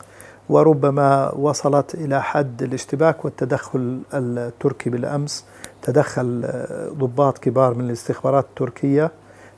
وربما 0.48 1.32
وصلت 1.34 1.94
إلى 1.94 2.22
حد 2.22 2.62
الاشتباك 2.62 3.24
والتدخل 3.24 4.00
التركي 4.14 4.90
بالأمس. 4.90 5.44
تدخل 5.82 6.50
ضباط 6.98 7.38
كبار 7.38 7.74
من 7.74 7.84
الاستخبارات 7.84 8.44
التركية 8.44 9.10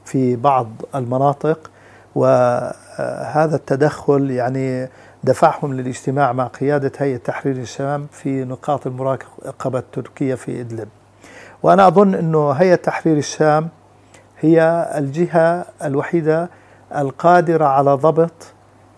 في 0.05 0.37
بعض 0.37 0.69
المناطق. 0.95 1.71
وهذا 2.15 3.57
التدخل 3.57 4.31
يعني 4.31 4.89
دفعهم 5.25 5.75
للاجتماع 5.75 6.33
مع 6.33 6.47
قيادة 6.47 6.93
هيئة 6.99 7.17
تحرير 7.17 7.57
الشام 7.57 8.07
في 8.13 8.45
نقاط 8.45 8.87
المراقبة 8.87 9.79
التركية 9.79 10.35
في 10.35 10.61
إدلب. 10.61 10.89
وأنا 11.63 11.89
أظن 11.89 12.15
أنه 12.15 12.51
هيئة 12.51 12.75
تحرير 12.75 13.17
الشام 13.17 13.69
هي 14.41 14.89
الجهة 14.99 15.65
الوحيدة 15.85 16.51
القادرة 16.97 17.65
على 17.65 17.95
ضبط 17.95 18.33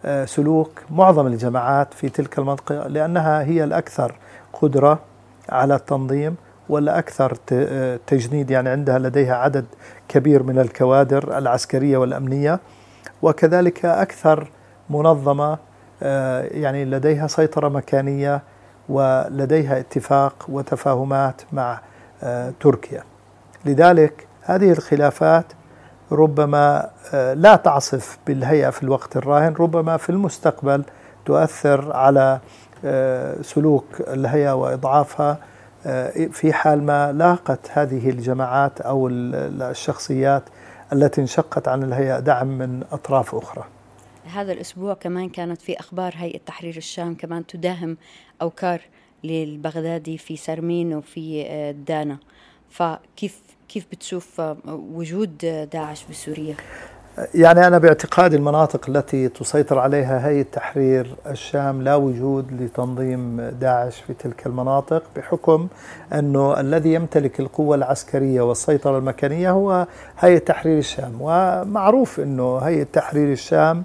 آه، 0.04 0.24
سلوك 0.24 0.82
معظم 0.90 1.26
الجماعات 1.26 1.94
في 1.94 2.08
تلك 2.08 2.38
المنطقة 2.38 2.88
لأنها 2.88 3.42
هي 3.42 3.64
الأكثر 3.64 4.14
قدرة 4.52 4.98
على 5.48 5.74
التنظيم 5.74 6.36
والأكثر 6.68 7.36
آه، 7.52 7.98
تجنيد 8.06 8.50
يعني 8.50 8.68
عندها 8.68 8.98
لديها 8.98 9.34
عدد 9.36 9.64
كبير 10.08 10.42
من 10.42 10.58
الكوادر 10.58 11.38
العسكرية 11.38 11.96
والأمنية. 11.96 12.60
وكذلك 13.22 13.84
أكثر 13.84 14.50
منظمة 14.90 15.58
آه، 16.02 16.42
يعني 16.42 16.84
لديها 16.84 17.26
سيطرة 17.26 17.68
مكانية 17.68 18.42
ولديها 18.88 19.78
اتفاق 19.78 20.46
وتفاهمات 20.48 21.42
مع 21.52 21.80
تركيا. 22.60 23.02
لذلك 23.64 24.26
هذه 24.42 24.72
الخلافات 24.72 25.44
ربما 26.12 26.90
آه، 27.14 27.34
لا 27.34 27.56
تعصف 27.56 28.18
بالهيئة 28.26 28.70
في 28.70 28.82
الوقت 28.82 29.16
الراهن 29.16 29.54
ربما 29.54 29.96
في 29.96 30.10
المستقبل 30.10 30.84
تؤثر 31.26 31.92
على 31.92 32.40
آه، 32.84 33.42
سلوك 33.42 33.84
الهيئة 34.00 34.52
وإضعافها 34.52 35.38
آه، 35.86 36.10
في 36.32 36.52
حال 36.52 36.82
ما 36.82 37.12
لاقت 37.12 37.70
هذه 37.72 38.10
الجماعات 38.10 38.80
أو 38.80 39.08
الشخصيات 39.08 40.42
التي 40.92 41.20
انشقت 41.20 41.68
عن 41.68 41.82
الهيئة 41.82 42.18
دعم 42.18 42.46
من 42.46 42.82
أطراف 42.92 43.34
أخرى 43.34 43.64
هذا 44.24 44.52
الأسبوع 44.52 44.94
كمان 44.94 45.28
كانت 45.28 45.62
في 45.62 45.80
أخبار 45.80 46.14
هيئة 46.16 46.38
تحرير 46.46 46.76
الشام 46.76 47.14
كمان 47.14 47.46
تداهم 47.46 47.96
أوكار 48.42 48.80
للبغدادي 49.24 50.18
في 50.18 50.36
سرمين 50.36 50.94
وفي 50.94 51.72
دانا 51.86 52.18
فكيف 52.70 53.40
كيف 53.68 53.86
بتشوف 53.92 54.42
وجود 54.68 55.38
داعش 55.72 56.04
بسوريا؟ 56.10 56.56
يعني 57.34 57.66
أنا 57.66 57.78
باعتقادي 57.78 58.36
المناطق 58.36 58.88
التي 58.88 59.28
تسيطر 59.28 59.78
عليها 59.78 60.28
هيئة 60.28 60.42
تحرير 60.52 61.14
الشام 61.26 61.82
لا 61.82 61.94
وجود 61.94 62.62
لتنظيم 62.62 63.40
داعش 63.40 64.00
في 64.00 64.14
تلك 64.14 64.46
المناطق 64.46 65.02
بحكم 65.16 65.68
أنه 66.12 66.60
الذي 66.60 66.94
يمتلك 66.94 67.40
القوة 67.40 67.76
العسكرية 67.76 68.40
والسيطرة 68.40 68.98
المكانية 68.98 69.50
هو 69.50 69.86
هيئة 70.18 70.38
تحرير 70.38 70.78
الشام. 70.78 71.12
ومعروف 71.20 72.20
أنه 72.20 72.58
هيئة 72.58 72.86
تحرير 72.92 73.32
الشام 73.32 73.82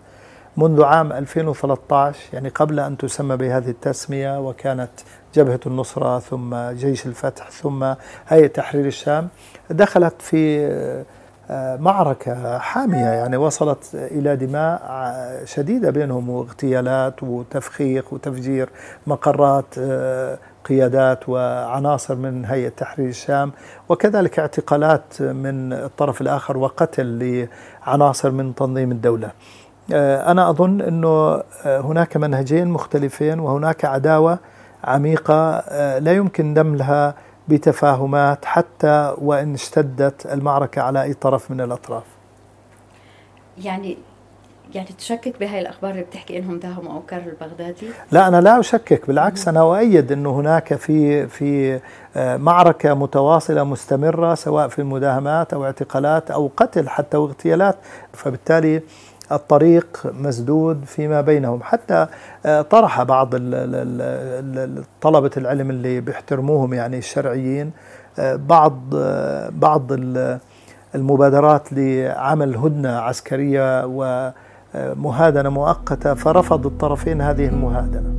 منذ 0.58 0.84
عام 0.84 1.12
2013 1.12 2.20
يعني 2.34 2.50
قبل 2.50 2.80
أن 2.80 2.98
تسمى 2.98 3.38
بهذه 3.38 3.70
التسمية 3.70 4.40
وكانت 4.40 4.92
جبهة 5.36 5.60
النصرة 5.66 6.20
ثم 6.20 6.56
جيش 6.72 7.06
الفتح 7.06 7.50
ثم 7.52 7.94
هيئة 8.28 8.48
تحرير 8.48 8.86
الشام 8.86 9.28
دخلت 9.70 10.22
في 10.22 10.70
معركة 11.80 12.58
حامية 12.58 13.06
يعني 13.06 13.38
وصلت 13.38 13.90
إلى 13.94 14.36
دماء 14.36 14.82
شديدة 15.46 15.90
بينهم 15.90 16.30
واغتيالات 16.30 17.24
وتفخيخ 17.24 18.14
وتفجير 18.14 18.70
مقرات 19.08 19.66
آه، 19.80 20.38
قيادات 20.66 21.30
وعناصر 21.30 22.16
من 22.16 22.46
هيئة 22.46 22.70
تحرير 22.70 23.10
الشام 23.10 23.52
وكذلك 23.90 24.40
اعتقالات 24.40 25.22
من 25.22 25.74
الطرف 25.74 26.22
الآخر 26.22 26.58
وقتل 26.58 27.48
لعناصر 27.88 28.32
من 28.32 28.56
تنظيم 28.56 28.92
الدولة. 28.92 29.32
آه، 29.94 30.32
أنا 30.32 30.50
أظن 30.50 30.82
أنه 30.82 31.44
هناك 31.66 32.18
منهجين 32.18 32.68
مختلفين 32.68 33.40
وهناك 33.40 33.86
عداوة 33.86 34.40
عميقة 34.84 35.60
لا 36.00 36.14
يمكن 36.14 36.54
دملها 36.54 37.16
بتفاهمات 37.50 38.46
حتى 38.46 39.16
وإن 39.18 39.54
اشتدت 39.54 40.26
المعركة 40.26 40.82
على 40.82 41.04
أي 41.04 41.14
طرف 41.14 41.52
من 41.52 41.62
الأطراف. 41.62 42.04
يعني 43.58 43.98
يعني 44.76 44.90
تشكك 44.98 45.40
بهاي 45.40 45.60
الأخبار 45.62 45.92
اللي 45.92 46.04
بتحكي 46.04 46.38
إنهم 46.38 46.60
داهموا 46.60 46.94
أوكار 46.94 47.20
البغدادي؟ 47.20 47.88
لا 48.12 48.28
أنا 48.28 48.42
لا 48.42 48.60
أشكك 48.60 49.08
بالعكس 49.08 49.48
أنا 49.48 49.62
أؤيد 49.62 50.12
انه 50.12 50.40
هناك 50.40 50.74
في 50.74 51.28
في 51.28 51.80
آه، 52.16 52.38
معركة 52.38 52.94
متواصلة 52.94 53.64
مستمرة 53.64 54.36
سواء 54.36 54.68
في 54.68 54.80
المداهمات 54.80 55.54
أو 55.54 55.66
اعتقالات 55.66 56.32
أو 56.32 56.52
قتل 56.58 56.90
حتى 56.90 57.18
واغتيالات 57.18 57.76
فبالتالي 58.14 58.82
الطريق 59.32 60.12
مسدود 60.14 60.86
فيما 60.86 61.22
بينهم. 61.22 61.64
حتى 61.64 62.08
آه، 62.46 62.62
طرح 62.62 63.04
بعض 63.04 63.36
طلبة 65.02 65.32
العلم 65.38 65.70
اللي 65.70 66.02
بيحترموهم 66.02 66.74
يعني 66.74 66.98
الشرعيين 66.98 67.72
آه، 68.20 68.36
بعض 68.36 68.80
آه، 68.96 69.50
بعض 69.50 69.92
المبادرات 70.96 71.74
لعمل 71.74 72.56
هدنة 72.56 72.90
عسكرية 72.90 73.86
ومهادنة 73.86 75.50
مؤقتة 75.50 76.14
فرفض 76.14 76.66
الطرفين 76.66 77.22
هذه 77.22 77.48
المهادنة. 77.48 78.14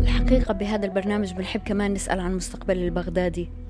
الحقيقة 0.00 0.54
بهذا 0.54 0.84
البرنامج 0.86 1.32
بنحب 1.32 1.60
كمان 1.64 1.94
نسأل 1.94 2.20
عن 2.20 2.36
مستقبل 2.36 2.78
البغدادي. 2.78 3.63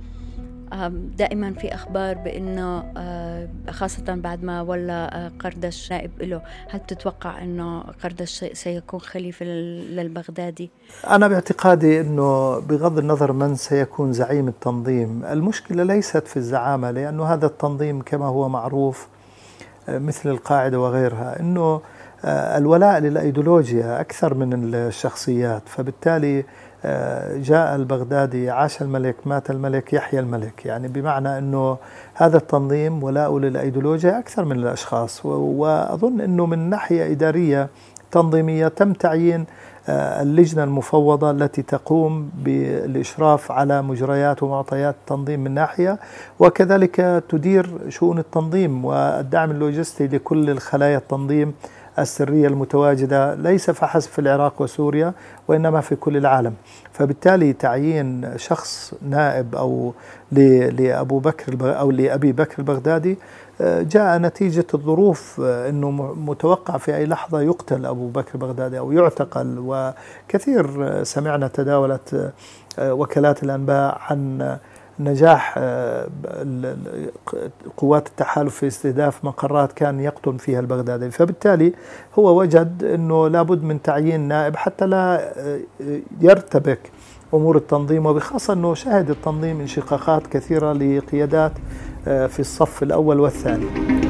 دائما 1.16 1.52
في 1.52 1.74
أخبار 1.74 2.14
بأنه 2.14 2.92
آه، 2.96 3.48
خاصة 3.70 4.04
بعد 4.08 4.44
ما 4.44 4.62
ولا 4.62 5.26
آه، 5.26 5.32
قردش 5.38 5.92
نائب 5.92 6.10
له 6.22 6.42
هل 6.70 6.80
تتوقع 6.80 7.42
أنه 7.42 7.80
قردش 7.80 8.44
سيكون 8.52 9.00
خليفة 9.00 9.46
للبغدادي؟ 9.46 10.70
أنا 11.10 11.28
باعتقادي 11.28 12.00
أنه 12.00 12.58
بغض 12.58 12.98
النظر 12.98 13.32
من 13.32 13.54
سيكون 13.54 14.12
زعيم 14.12 14.48
التنظيم 14.48 15.24
المشكلة 15.24 15.82
ليست 15.82 16.26
في 16.26 16.37
الزعامة 16.37 16.90
لأنه 16.90 17.24
هذا 17.24 17.46
التنظيم 17.46 18.02
كما 18.02 18.26
هو 18.26 18.48
معروف 18.48 19.08
آه، 19.88 19.98
مثل 19.98 20.28
القاعدة 20.28 20.80
وغيرها 20.80 21.40
أنه 21.40 21.80
الولاء 22.26 22.98
للأيديولوجيا 22.98 24.00
أكثر 24.00 24.34
من 24.34 24.74
الشخصيات. 24.74 25.62
فبالتالي 25.66 26.44
جاء 27.37 27.77
البغدادي 27.77 28.51
عاش 28.51 28.83
الملك 28.83 29.16
مات 29.27 29.51
الملك 29.51 29.92
يحيى 29.92 30.20
الملك. 30.20 30.66
يعني 30.66 30.88
بمعنى 30.88 31.38
أنه 31.38 31.77
هذا 32.14 32.37
التنظيم 32.37 33.03
ولاء 33.03 33.38
للأيديولوجيا 33.38 34.18
أكثر 34.18 34.44
من 34.44 34.57
الأشخاص. 34.57 35.27
وأظن 35.27 36.20
أنه 36.20 36.47
من 36.47 36.70
ناحية 36.70 37.12
إدارية 37.12 37.68
تنظيمية 38.11 38.68
تم 38.68 38.92
تعيين 38.92 39.47
آه، 39.88 40.23
اللجنة 40.23 40.64
المفوضة 40.64 41.31
التي 41.31 41.62
تقوم 41.62 42.31
بالإشراف 42.44 43.53
على 43.53 43.83
مجريات 43.83 44.42
ومعطيات 44.42 44.94
التنظيم 44.94 45.40
من 45.44 45.51
ناحية 45.51 45.99
وكذلك 46.38 47.25
تدير 47.29 47.70
شؤون 47.88 48.18
التنظيم 48.18 48.85
والدعم 48.85 49.51
اللوجستي 49.51 50.07
لكل 50.07 50.51
الخلايا 50.51 50.99
التنظيم 50.99 51.55
السرية 51.98 52.48
المتواجدة 52.48 53.35
ليس 53.35 53.70
فحسب 53.70 54.11
في 54.11 54.18
العراق 54.18 54.62
وسوريا 54.62 55.12
وإنما 55.48 55.80
في 55.80 55.96
كل 55.96 56.16
العالم. 56.16 56.54
فبالتالي 56.92 57.52
تعيين 57.52 58.38
شخص 58.38 58.94
نائب 59.02 59.54
أو 59.54 59.94
لأبو 60.33 61.18
بكر 61.18 61.78
أو 61.78 61.90
لأبي 61.90 62.33
بكر 62.33 62.59
البغدادي 62.59 63.18
آه، 63.61 63.83
جاء 63.83 64.18
نتيجة 64.18 64.66
الظروف 64.74 65.40
آه، 65.44 65.68
أنه 65.68 65.90
متوقع 66.16 66.76
في 66.76 66.96
أي 66.96 67.07
لحظة 67.07 67.40
يقتل 67.40 67.87
أبو 67.87 68.09
بكر 68.09 68.35
البغدادي 68.35 68.78
أو 68.78 68.92
يعتقل. 68.92 69.57
وكثير 69.59 70.88
آه، 70.88 71.02
سمعنا 71.02 71.48
تداولت 71.48 72.33
وكالات 72.78 73.42
الأنباء 73.42 73.98
عن 74.00 74.57
نجاح 74.98 75.54
آه، 75.59 76.09
قوات 77.76 78.07
التحالف 78.09 78.54
في 78.57 78.66
استهداف 78.66 79.24
مقرات 79.24 79.72
كان 79.72 80.00
يقطن 80.00 80.37
فيها 80.37 80.61
البغدادي. 80.61 81.11
فبالتالي 81.11 81.72
هو 82.18 82.40
وجد 82.40 82.85
أنه 82.85 83.28
لابد 83.28 83.62
من 83.62 83.83
تعيين 83.83 84.20
نائب 84.20 84.57
حتى 84.57 84.87
لا 84.87 85.33
آه، 85.38 85.61
يرتبك 86.20 86.80
أمور 87.35 87.57
التنظيم. 87.57 88.07
وبخاصة 88.07 88.52
أنه 88.52 88.74
شهد 88.74 89.11
التنظيم 89.11 89.61
انشقاقات 89.61 90.26
كثيرة 90.26 90.72
لقيادات 90.72 91.52
آه، 92.09 92.26
في 92.26 92.40
الصف 92.40 92.83
الأول 92.83 93.20
والثاني. 93.20 94.04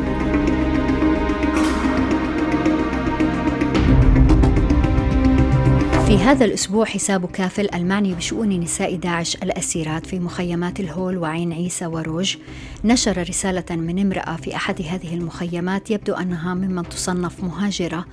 في 6.15 6.21
هذا 6.21 6.45
الأسبوع 6.45 6.85
حساب 6.85 7.27
كافل 7.27 7.69
المعني 7.75 8.15
بشؤون 8.15 8.61
نساء 8.61 8.97
داعش 8.97 9.37
الأسيرات 9.37 10.07
في 10.07 10.19
مخيمات 10.19 10.81
الهول 10.81 11.19
وعين 11.19 11.53
عيسى 11.53 11.87
وروج. 11.87 12.37
نشر 12.85 13.23
رسالة 13.29 13.65
من 13.71 13.99
امرأة 13.99 14.37
في 14.37 14.57
أحد 14.57 14.83
هذه 14.83 15.15
المخيمات 15.15 15.91
يبدو 15.91 16.15
أنها 16.15 16.55
ممن 16.55 16.89
تصنف 16.89 17.45
مهاجرة 17.45 18.05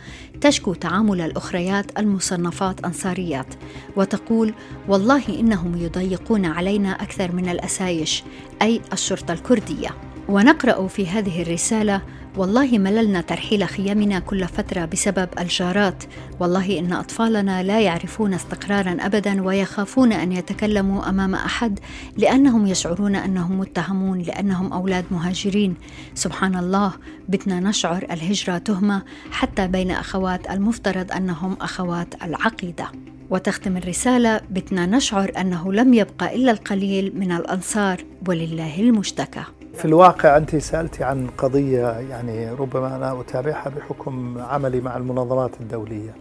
تشكو 0.41 0.73
تعامل 0.73 1.21
الأخريات 1.21 1.99
المصنفات 1.99 2.85
أنصاريات 2.85 3.53
وتقول 3.95 4.53
والله 4.87 5.39
إنهم 5.39 5.77
يضيقون 5.77 6.45
علينا 6.45 6.91
أكثر 6.91 7.31
من 7.31 7.49
الأسايش 7.49 8.23
أي 8.61 8.81
الشرطة 8.93 9.33
الكردية. 9.33 9.89
ونقرأ 10.29 10.87
في 10.87 11.07
هذه 11.07 11.41
الرسالة 11.41 12.01
والله 12.38 12.78
مللنا 12.78 13.22
ترحيل 13.22 13.67
خيامنا 13.67 14.20
كل 14.20 14.48
فترة 14.48 14.86
بسبب 14.86 15.30
الجارات. 15.39 16.04
والله 16.39 16.80
إن 16.80 16.94
أطفالنا 16.94 17.63
لا 17.63 17.80
يعرفون 17.82 18.34
استقرارا 18.34 18.98
أبدا 19.00 19.44
ويخافون 19.44 20.13
أن 20.13 20.32
يتكلموا 20.32 21.10
أمام 21.10 21.36
أحد 21.36 21.80
لأنهم 22.17 22.67
يشعرون 22.67 23.15
أنهم 23.15 23.60
متهمون 23.60 24.20
لأنهم 24.20 24.74
أولاد 24.74 25.06
مهاجرين. 25.12 25.76
سبحان 26.15 26.56
الله 26.56 26.94
بدنا 27.30 27.60
نشعر 27.60 28.06
الهجرة 28.12 28.58
تهمة 28.58 29.02
حتى 29.32 29.67
بين 29.67 29.91
أخوات 29.91 30.50
المفترض 30.50 31.12
أنهم 31.12 31.58
أخوات 31.62 32.24
العقيدة. 32.24 32.91
وتختم 33.30 33.78
الرسالة 33.78 34.41
بدنا 34.50 34.86
نشعر 34.86 35.32
أنه 35.38 35.74
لم 35.74 35.94
يبقى 35.94 36.36
إلا 36.36 36.52
القليل 36.52 37.12
من 37.15 37.32
الأنصار 37.32 38.04
ولله 38.28 38.80
المشتكى. 38.80 39.44
في 39.82 39.88
الواقع 39.88 40.38
أنت 40.38 40.56
سألتي 40.56 41.04
عن 41.04 41.28
قضية 41.38 41.88
يعني 42.00 42.52
ربما 42.52 42.96
أنا 42.96 43.22
أتابعها 43.22 43.70
بحكم 43.70 44.41
عملي 44.41 44.82
مع 44.82 44.98
المنظمات 44.98 45.52
الدولية. 45.62 46.15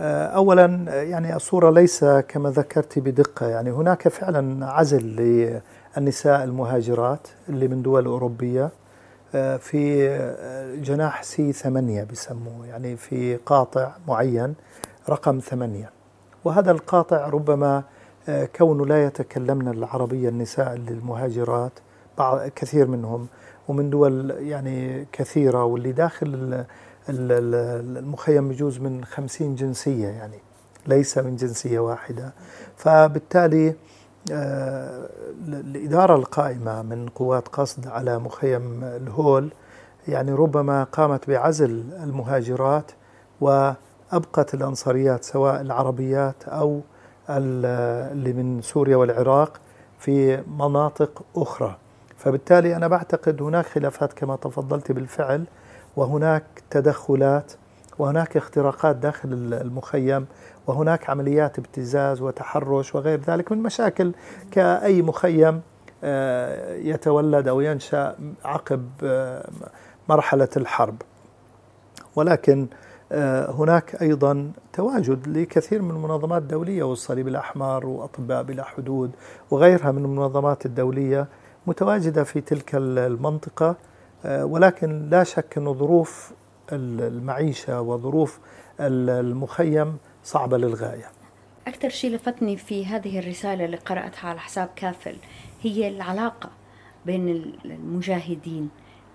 آه، 0.00 0.26
أولا 0.26 0.64
يعني 1.02 1.36
الصورة 1.36 1.70
ليس 1.70 2.04
كما 2.04 2.50
ذكرت 2.50 2.98
بدقة. 2.98 3.46
يعني 3.46 3.70
هناك 3.70 4.08
فعلا 4.08 4.66
عزل 4.66 5.02
للنساء 5.96 6.44
المهاجرات 6.44 7.28
اللي 7.48 7.68
من 7.68 7.82
دول 7.82 8.06
أوروبية 8.06 8.70
آه، 9.34 9.56
في 9.56 10.08
جناح 10.82 11.22
سي 11.22 11.52
ثمانية 11.52 12.04
بسموه. 12.04 12.66
يعني 12.66 12.96
في 12.96 13.36
قاطع 13.36 13.92
معين 14.08 14.54
رقم 15.08 15.38
ثمانية. 15.38 15.90
وهذا 16.44 16.70
القاطع 16.70 17.28
ربما 17.28 17.82
آه، 18.28 18.48
كونه 18.56 18.86
لا 18.86 19.04
يتكلمن 19.04 19.68
العربية 19.68 20.28
النساء 20.28 20.74
المهاجرات 20.74 21.72
كثير 22.56 22.86
منهم 22.86 23.26
ومن 23.68 23.90
دول 23.90 24.30
يعني 24.30 25.06
كثيرة 25.12 25.64
واللي 25.64 25.92
داخل 25.92 26.64
المخيم 27.08 28.48
بجوز 28.48 28.78
من 28.78 29.04
خمسين 29.04 29.54
جنسية 29.54 30.08
يعني 30.08 30.38
ليس 30.86 31.18
من 31.18 31.36
جنسية 31.36 31.78
واحدة. 31.78 32.32
فبالتالي 32.76 33.74
آه، 34.32 35.08
الإدارة 35.48 36.14
القائمة 36.16 36.82
من 36.82 37.08
قوات 37.08 37.48
قصد 37.48 37.86
على 37.86 38.18
مخيم 38.18 38.84
الهول 38.84 39.52
يعني 40.08 40.32
ربما 40.32 40.84
قامت 40.84 41.28
بعزل 41.30 41.84
المهاجرات 42.02 42.92
وأبقت 43.40 44.54
الأنصاريات 44.54 45.24
سواء 45.24 45.60
العربيات 45.60 46.44
أو 46.48 46.80
اللي 47.30 48.32
من 48.32 48.62
سوريا 48.62 48.96
والعراق 48.96 49.60
في 49.98 50.42
مناطق 50.58 51.22
أخرى. 51.36 51.76
فبالتالي 52.20 52.76
أنا 52.76 52.88
بعتقد 52.88 53.42
هناك 53.42 53.66
خلافات 53.66 54.12
كما 54.12 54.36
تفضلت 54.36 54.92
بالفعل 54.92 55.44
وهناك 55.96 56.44
تدخلات 56.70 57.52
وهناك 57.98 58.36
اختراقات 58.36 58.96
داخل 58.96 59.28
المخيم 59.62 60.26
وهناك 60.66 61.10
عمليات 61.10 61.58
ابتزاز 61.58 62.20
وتحرش 62.20 62.94
وغير 62.94 63.20
ذلك 63.20 63.52
من 63.52 63.62
مشاكل 63.62 64.12
كأي 64.50 65.02
مخيم 65.02 65.60
آه، 66.04 66.74
يتولد 66.74 67.48
أو 67.48 67.60
ينشأ 67.60 68.16
عقب 68.44 68.88
آه، 69.04 69.50
مرحلة 70.08 70.48
الحرب. 70.56 71.02
ولكن 72.16 72.66
آه، 73.12 73.50
هناك 73.50 74.02
أيضا 74.02 74.52
تواجد 74.72 75.28
لكثير 75.28 75.82
من 75.82 75.90
المنظمات 75.90 76.42
الدولية 76.42 76.82
والصليب 76.82 77.28
الأحمر 77.28 77.86
وأطباء 77.86 78.42
بلا 78.42 78.64
حدود 78.64 79.10
وغيرها 79.50 79.92
من 79.92 80.04
المنظمات 80.04 80.66
الدولية 80.66 81.28
متواجدة 81.66 82.24
في 82.24 82.40
تلك 82.40 82.74
المنطقة 82.74 83.76
آه، 84.24 84.44
ولكن 84.44 85.08
لا 85.10 85.24
شك 85.24 85.58
أن 85.58 85.74
ظروف 85.74 86.32
المعيشة 86.72 87.80
وظروف 87.80 88.38
المخيم 88.80 89.96
صعبة 90.24 90.58
للغاية. 90.58 91.06
أكثر 91.66 91.88
شيء 91.88 92.14
لفتني 92.14 92.56
في 92.56 92.86
هذه 92.86 93.18
الرسالة 93.18 93.64
اللي 93.64 93.76
قرأتها 93.76 94.28
على 94.28 94.40
حساب 94.40 94.68
كافل 94.76 95.16
هي 95.62 95.88
العلاقة 95.88 96.50
بين 97.06 97.54
المجاهدين 97.64 98.68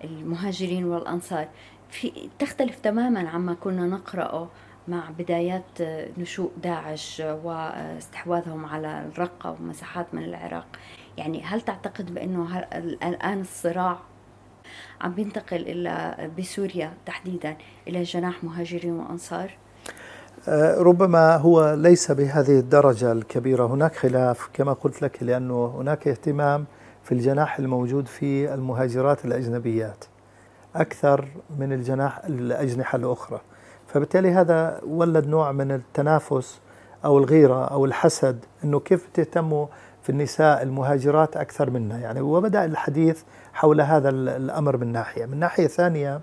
المهاجرين 0.04 0.84
والأنصار. 0.84 1.48
في 1.90 2.12
تختلف 2.38 2.78
تماما 2.78 3.28
عما 3.28 3.54
كنا 3.54 3.86
نقرأه 3.86 4.48
مع 4.88 5.10
بدايات 5.18 5.82
نشوء 6.18 6.50
داعش 6.62 7.22
واستحواذهم 7.44 8.66
على 8.66 9.06
الرقة 9.12 9.50
ومساحات 9.60 10.14
من 10.14 10.24
العراق. 10.24 10.66
يعني 11.16 11.42
هل 11.42 11.60
تعتقد 11.60 12.14
بأنه 12.14 12.58
الآن 13.02 13.40
الصراع 13.40 13.98
عم 15.00 15.12
بينتقل 15.12 15.56
إلى 15.56 16.16
بسوريا 16.38 16.92
تحديدا 17.06 17.56
إلى 17.88 18.02
جناح 18.02 18.44
مهاجرين 18.44 18.92
وأنصار؟ 18.92 19.56
أه، 20.48 20.78
ربما 20.78 21.36
هو 21.36 21.74
ليس 21.74 22.12
بهذه 22.12 22.58
الدرجة 22.58 23.12
الكبيرة 23.12 23.66
هناك 23.66 23.96
خلاف 23.96 24.48
كما 24.52 24.72
قلت 24.72 25.02
لك 25.02 25.22
لأنه 25.22 25.66
هناك 25.66 26.08
اهتمام 26.08 26.64
في 27.02 27.12
الجناح 27.12 27.58
الموجود 27.58 28.06
في 28.06 28.54
المهاجرات 28.54 29.24
الأجنبيات 29.24 30.04
أكثر 30.74 31.28
من 31.58 31.72
الجناح 31.72 32.24
الأجنحة 32.24 32.96
الأخرى 32.96 33.40
فبالتالي 33.86 34.30
هذا 34.30 34.80
ولد 34.86 35.26
نوع 35.26 35.52
من 35.52 35.72
التنافس 35.72 36.60
أو 37.04 37.18
الغيرة 37.18 37.64
أو 37.64 37.84
الحسد 37.84 38.44
أنه 38.64 38.80
كيف 38.80 39.08
تهتموا 39.14 39.66
في 40.06 40.12
النساء 40.12 40.62
المهاجرات 40.62 41.36
أكثر 41.36 41.70
منا. 41.70 41.98
يعني 41.98 42.20
وبدأ 42.20 42.64
الحديث 42.64 43.22
حول 43.54 43.80
هذا 43.80 44.08
الأمر 44.08 44.76
من 44.76 44.92
ناحية. 44.92 45.26
من 45.26 45.38
ناحية 45.38 45.66
ثانية 45.66 46.20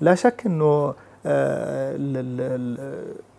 لا 0.00 0.14
شك 0.14 0.42
أنه 0.46 0.94
آه، 1.26 1.96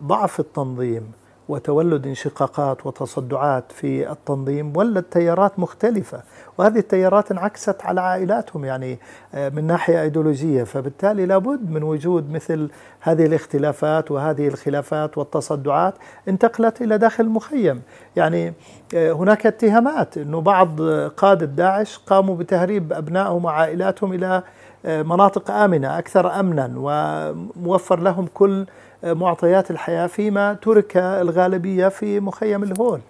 ضعف 0.04 0.39
التنظيم 0.39 1.12
وتولد 1.52 2.08
انشقاقات 2.08 2.86
وتصدعات 2.86 3.72
في 3.72 4.12
التنظيم 4.12 4.78
ولد 4.78 5.04
تيارات 5.04 5.60
مختلفة. 5.60 6.22
وهذه 6.58 6.78
التيارات 6.78 7.32
انعكست 7.32 7.82
على 7.82 8.02
عائلاتهم 8.02 8.66
يعني 8.66 9.00
آه، 9.34 9.50
من 9.50 9.68
ناحية 9.68 10.02
أيديولوجية. 10.02 10.64
فبالتالي 10.64 11.26
لابد 11.26 11.70
من 11.70 11.84
وجود 11.84 12.32
مثل 12.32 12.70
هذه 13.02 13.26
الاختلافات 13.26 14.12
وهذه 14.12 14.48
الخلافات 14.48 15.18
والتصدعات 15.18 15.94
انتقلت 16.28 16.82
إلى 16.82 16.98
داخل 16.98 17.24
المخيم 17.24 17.82
يعني 18.16 18.54
آه، 18.96 19.12
هناك 19.12 19.46
اتهامات 19.46 20.18
أنه 20.18 20.42
بعض 20.42 20.82
قادة 21.18 21.46
داعش 21.46 21.98
قاموا 21.98 22.36
بتهريب 22.36 22.94
أبنائهم 22.94 23.46
وعائلاتهم 23.46 24.14
إلى 24.14 24.44
آه، 24.86 25.02
مناطق 25.02 25.52
آمنة 25.52 26.00
أكثر 26.00 26.40
أمنا 26.40 26.74
وموفر 26.76 28.00
لهم 28.00 28.28
كل 28.34 28.66
معطيات 29.04 29.72
الحياة 29.72 30.08
فيما 30.08 30.54
ترك 30.54 30.98
الغالبية 30.98 31.88
في 31.88 32.20
مخيم 32.20 32.64
الهول. 32.64 33.02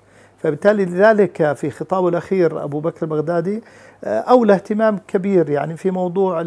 فبالتالي 0.44 0.86
لذلك 0.86 1.54
في 1.54 1.70
خطابه 1.70 2.10
الأخير 2.10 2.64
أبو 2.64 2.80
بكر 2.80 3.04
البغدادي 3.04 3.64
آه، 4.04 4.20
أولى 4.20 4.54
اهتمام 4.54 4.98
كبير 5.08 5.50
يعني 5.50 5.78
في 5.78 5.92
موضوع 5.92 6.42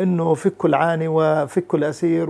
أنه 0.00 0.34
فك 0.34 0.64
العاني 0.64 1.08
وفك 1.08 1.74
الأسير 1.74 2.26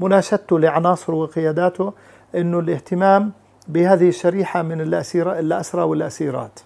ومناشدته 0.00 0.58
لعناصره 0.58 1.14
وقياداته 1.14 1.92
أنه 2.34 2.58
الاهتمام 2.58 3.32
بهذه 3.68 4.08
الشريحة 4.08 4.62
من 4.62 4.80
الأسيرة 4.80 5.38
الأسرى 5.38 5.82
والأسيرات. 5.82 6.60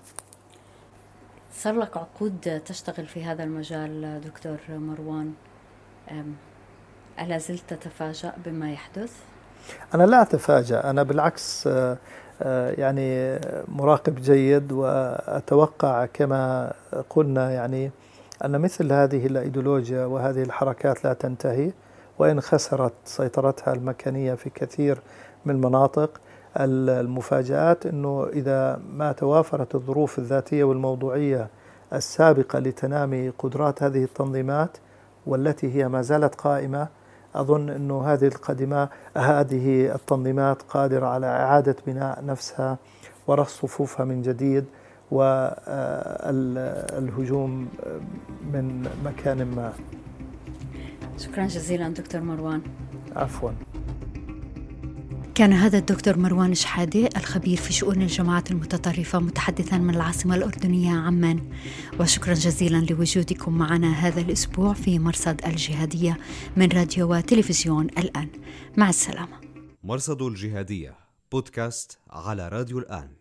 صار 1.53 1.75
لك 1.75 1.97
عقود 1.97 2.61
تشتغل 2.67 3.07
في 3.07 3.25
هذا 3.25 3.45
المجال 3.45 4.21
دكتور 4.25 4.57
مروان؟ 4.69 5.33
ألا 7.21 7.39
زلت 7.39 7.63
تتفاجأ 7.69 8.33
بما 8.45 8.73
يحدث؟ 8.73 9.13
أنا 9.95 10.03
لا 10.03 10.23
أتفاجأ 10.23 10.91
أنا 10.91 11.03
بالعكس 11.03 11.67
آه، 11.67 11.99
آه، 12.43 12.71
يعني 12.71 13.39
مراقب 13.69 14.15
جيد 14.15 14.73
وأتوقع 14.73 16.07
كما 16.07 16.73
قلنا 17.11 17.51
يعني 17.51 17.91
أن 18.45 18.61
مثل 18.61 18.93
هذه 18.93 19.27
الأيديولوجيا 19.27 20.05
وهذه 20.05 20.43
الحركات 20.43 21.05
لا 21.05 21.13
تنتهي 21.13 21.73
وإن 22.19 22.41
خسرت 22.41 22.93
سيطرتها 23.05 23.75
المكانية 23.75 24.35
في 24.35 24.51
كثير 24.51 24.99
من 25.45 25.55
المناطق 25.55 26.21
المفاجآت 26.57 27.87
أنه 27.87 28.29
إذا 28.33 28.81
ما 28.93 29.13
توافرت 29.13 29.75
الظروف 29.75 30.19
الذاتية 30.19 30.65
والموضوعية 30.65 31.49
السابقة 31.93 32.59
لتنامي 32.59 33.29
قدرات 33.29 33.83
هذه 33.83 34.05
التنظيمات 34.05 34.77
والتي 35.27 35.75
هي 35.75 35.89
ما 35.89 36.03
زالت 36.03 36.35
قائمة 36.35 36.89
أظن 37.41 37.71
أنه 37.71 38.05
هذه 38.05 38.27
القادمة 38.27 38.89
هذه 39.17 39.95
التنظيمات 39.95 40.63
قادرة 40.63 41.07
على 41.07 41.27
إعادة 41.27 41.77
بناء 41.87 42.25
نفسها 42.25 42.79
ورص 43.27 43.61
صفوفها 43.61 44.05
من 44.05 44.23
جديد 44.23 44.65
والهجوم 46.31 47.69
من 48.53 48.89
مكان 49.05 49.43
ما. 49.57 49.73
شكرا 51.19 51.47
جزيلا 51.47 51.89
دكتور 51.89 52.21
مروان. 52.21 52.63
عفوا. 53.17 53.51
كان 55.37 55.53
هذا 55.53 55.79
الدكتور 55.79 56.19
مروان 56.19 56.55
شحادة 56.55 57.09
الخبير 57.17 57.57
في 57.57 57.73
شؤون 57.73 58.03
الجماعات 58.03 58.51
المتطرفة 58.51 59.19
متحدثا 59.19 59.79
من 59.79 59.95
العاصمة 59.95 60.35
الأردنية 60.35 60.97
عمان. 60.97 61.53
وشكرا 62.01 62.35
جزيلا 62.35 62.87
لوجودكم 62.91 63.59
معنا 63.59 63.93
هذا 63.93 64.21
الأسبوع 64.21 64.73
في 64.73 64.99
مرصد 64.99 65.41
الجهادية 65.47 66.19
من 66.57 66.69
راديو 66.69 67.15
وتلفزيون 67.15 67.85
الآن. 67.85 68.29
مع 68.77 68.89
السلامة. 68.89 69.41
مرصد 69.85 70.23
الجهادية 70.23 70.95
بودكاست 71.33 71.99
على 72.11 72.49
راديو 72.49 72.79
الآن. 72.79 73.17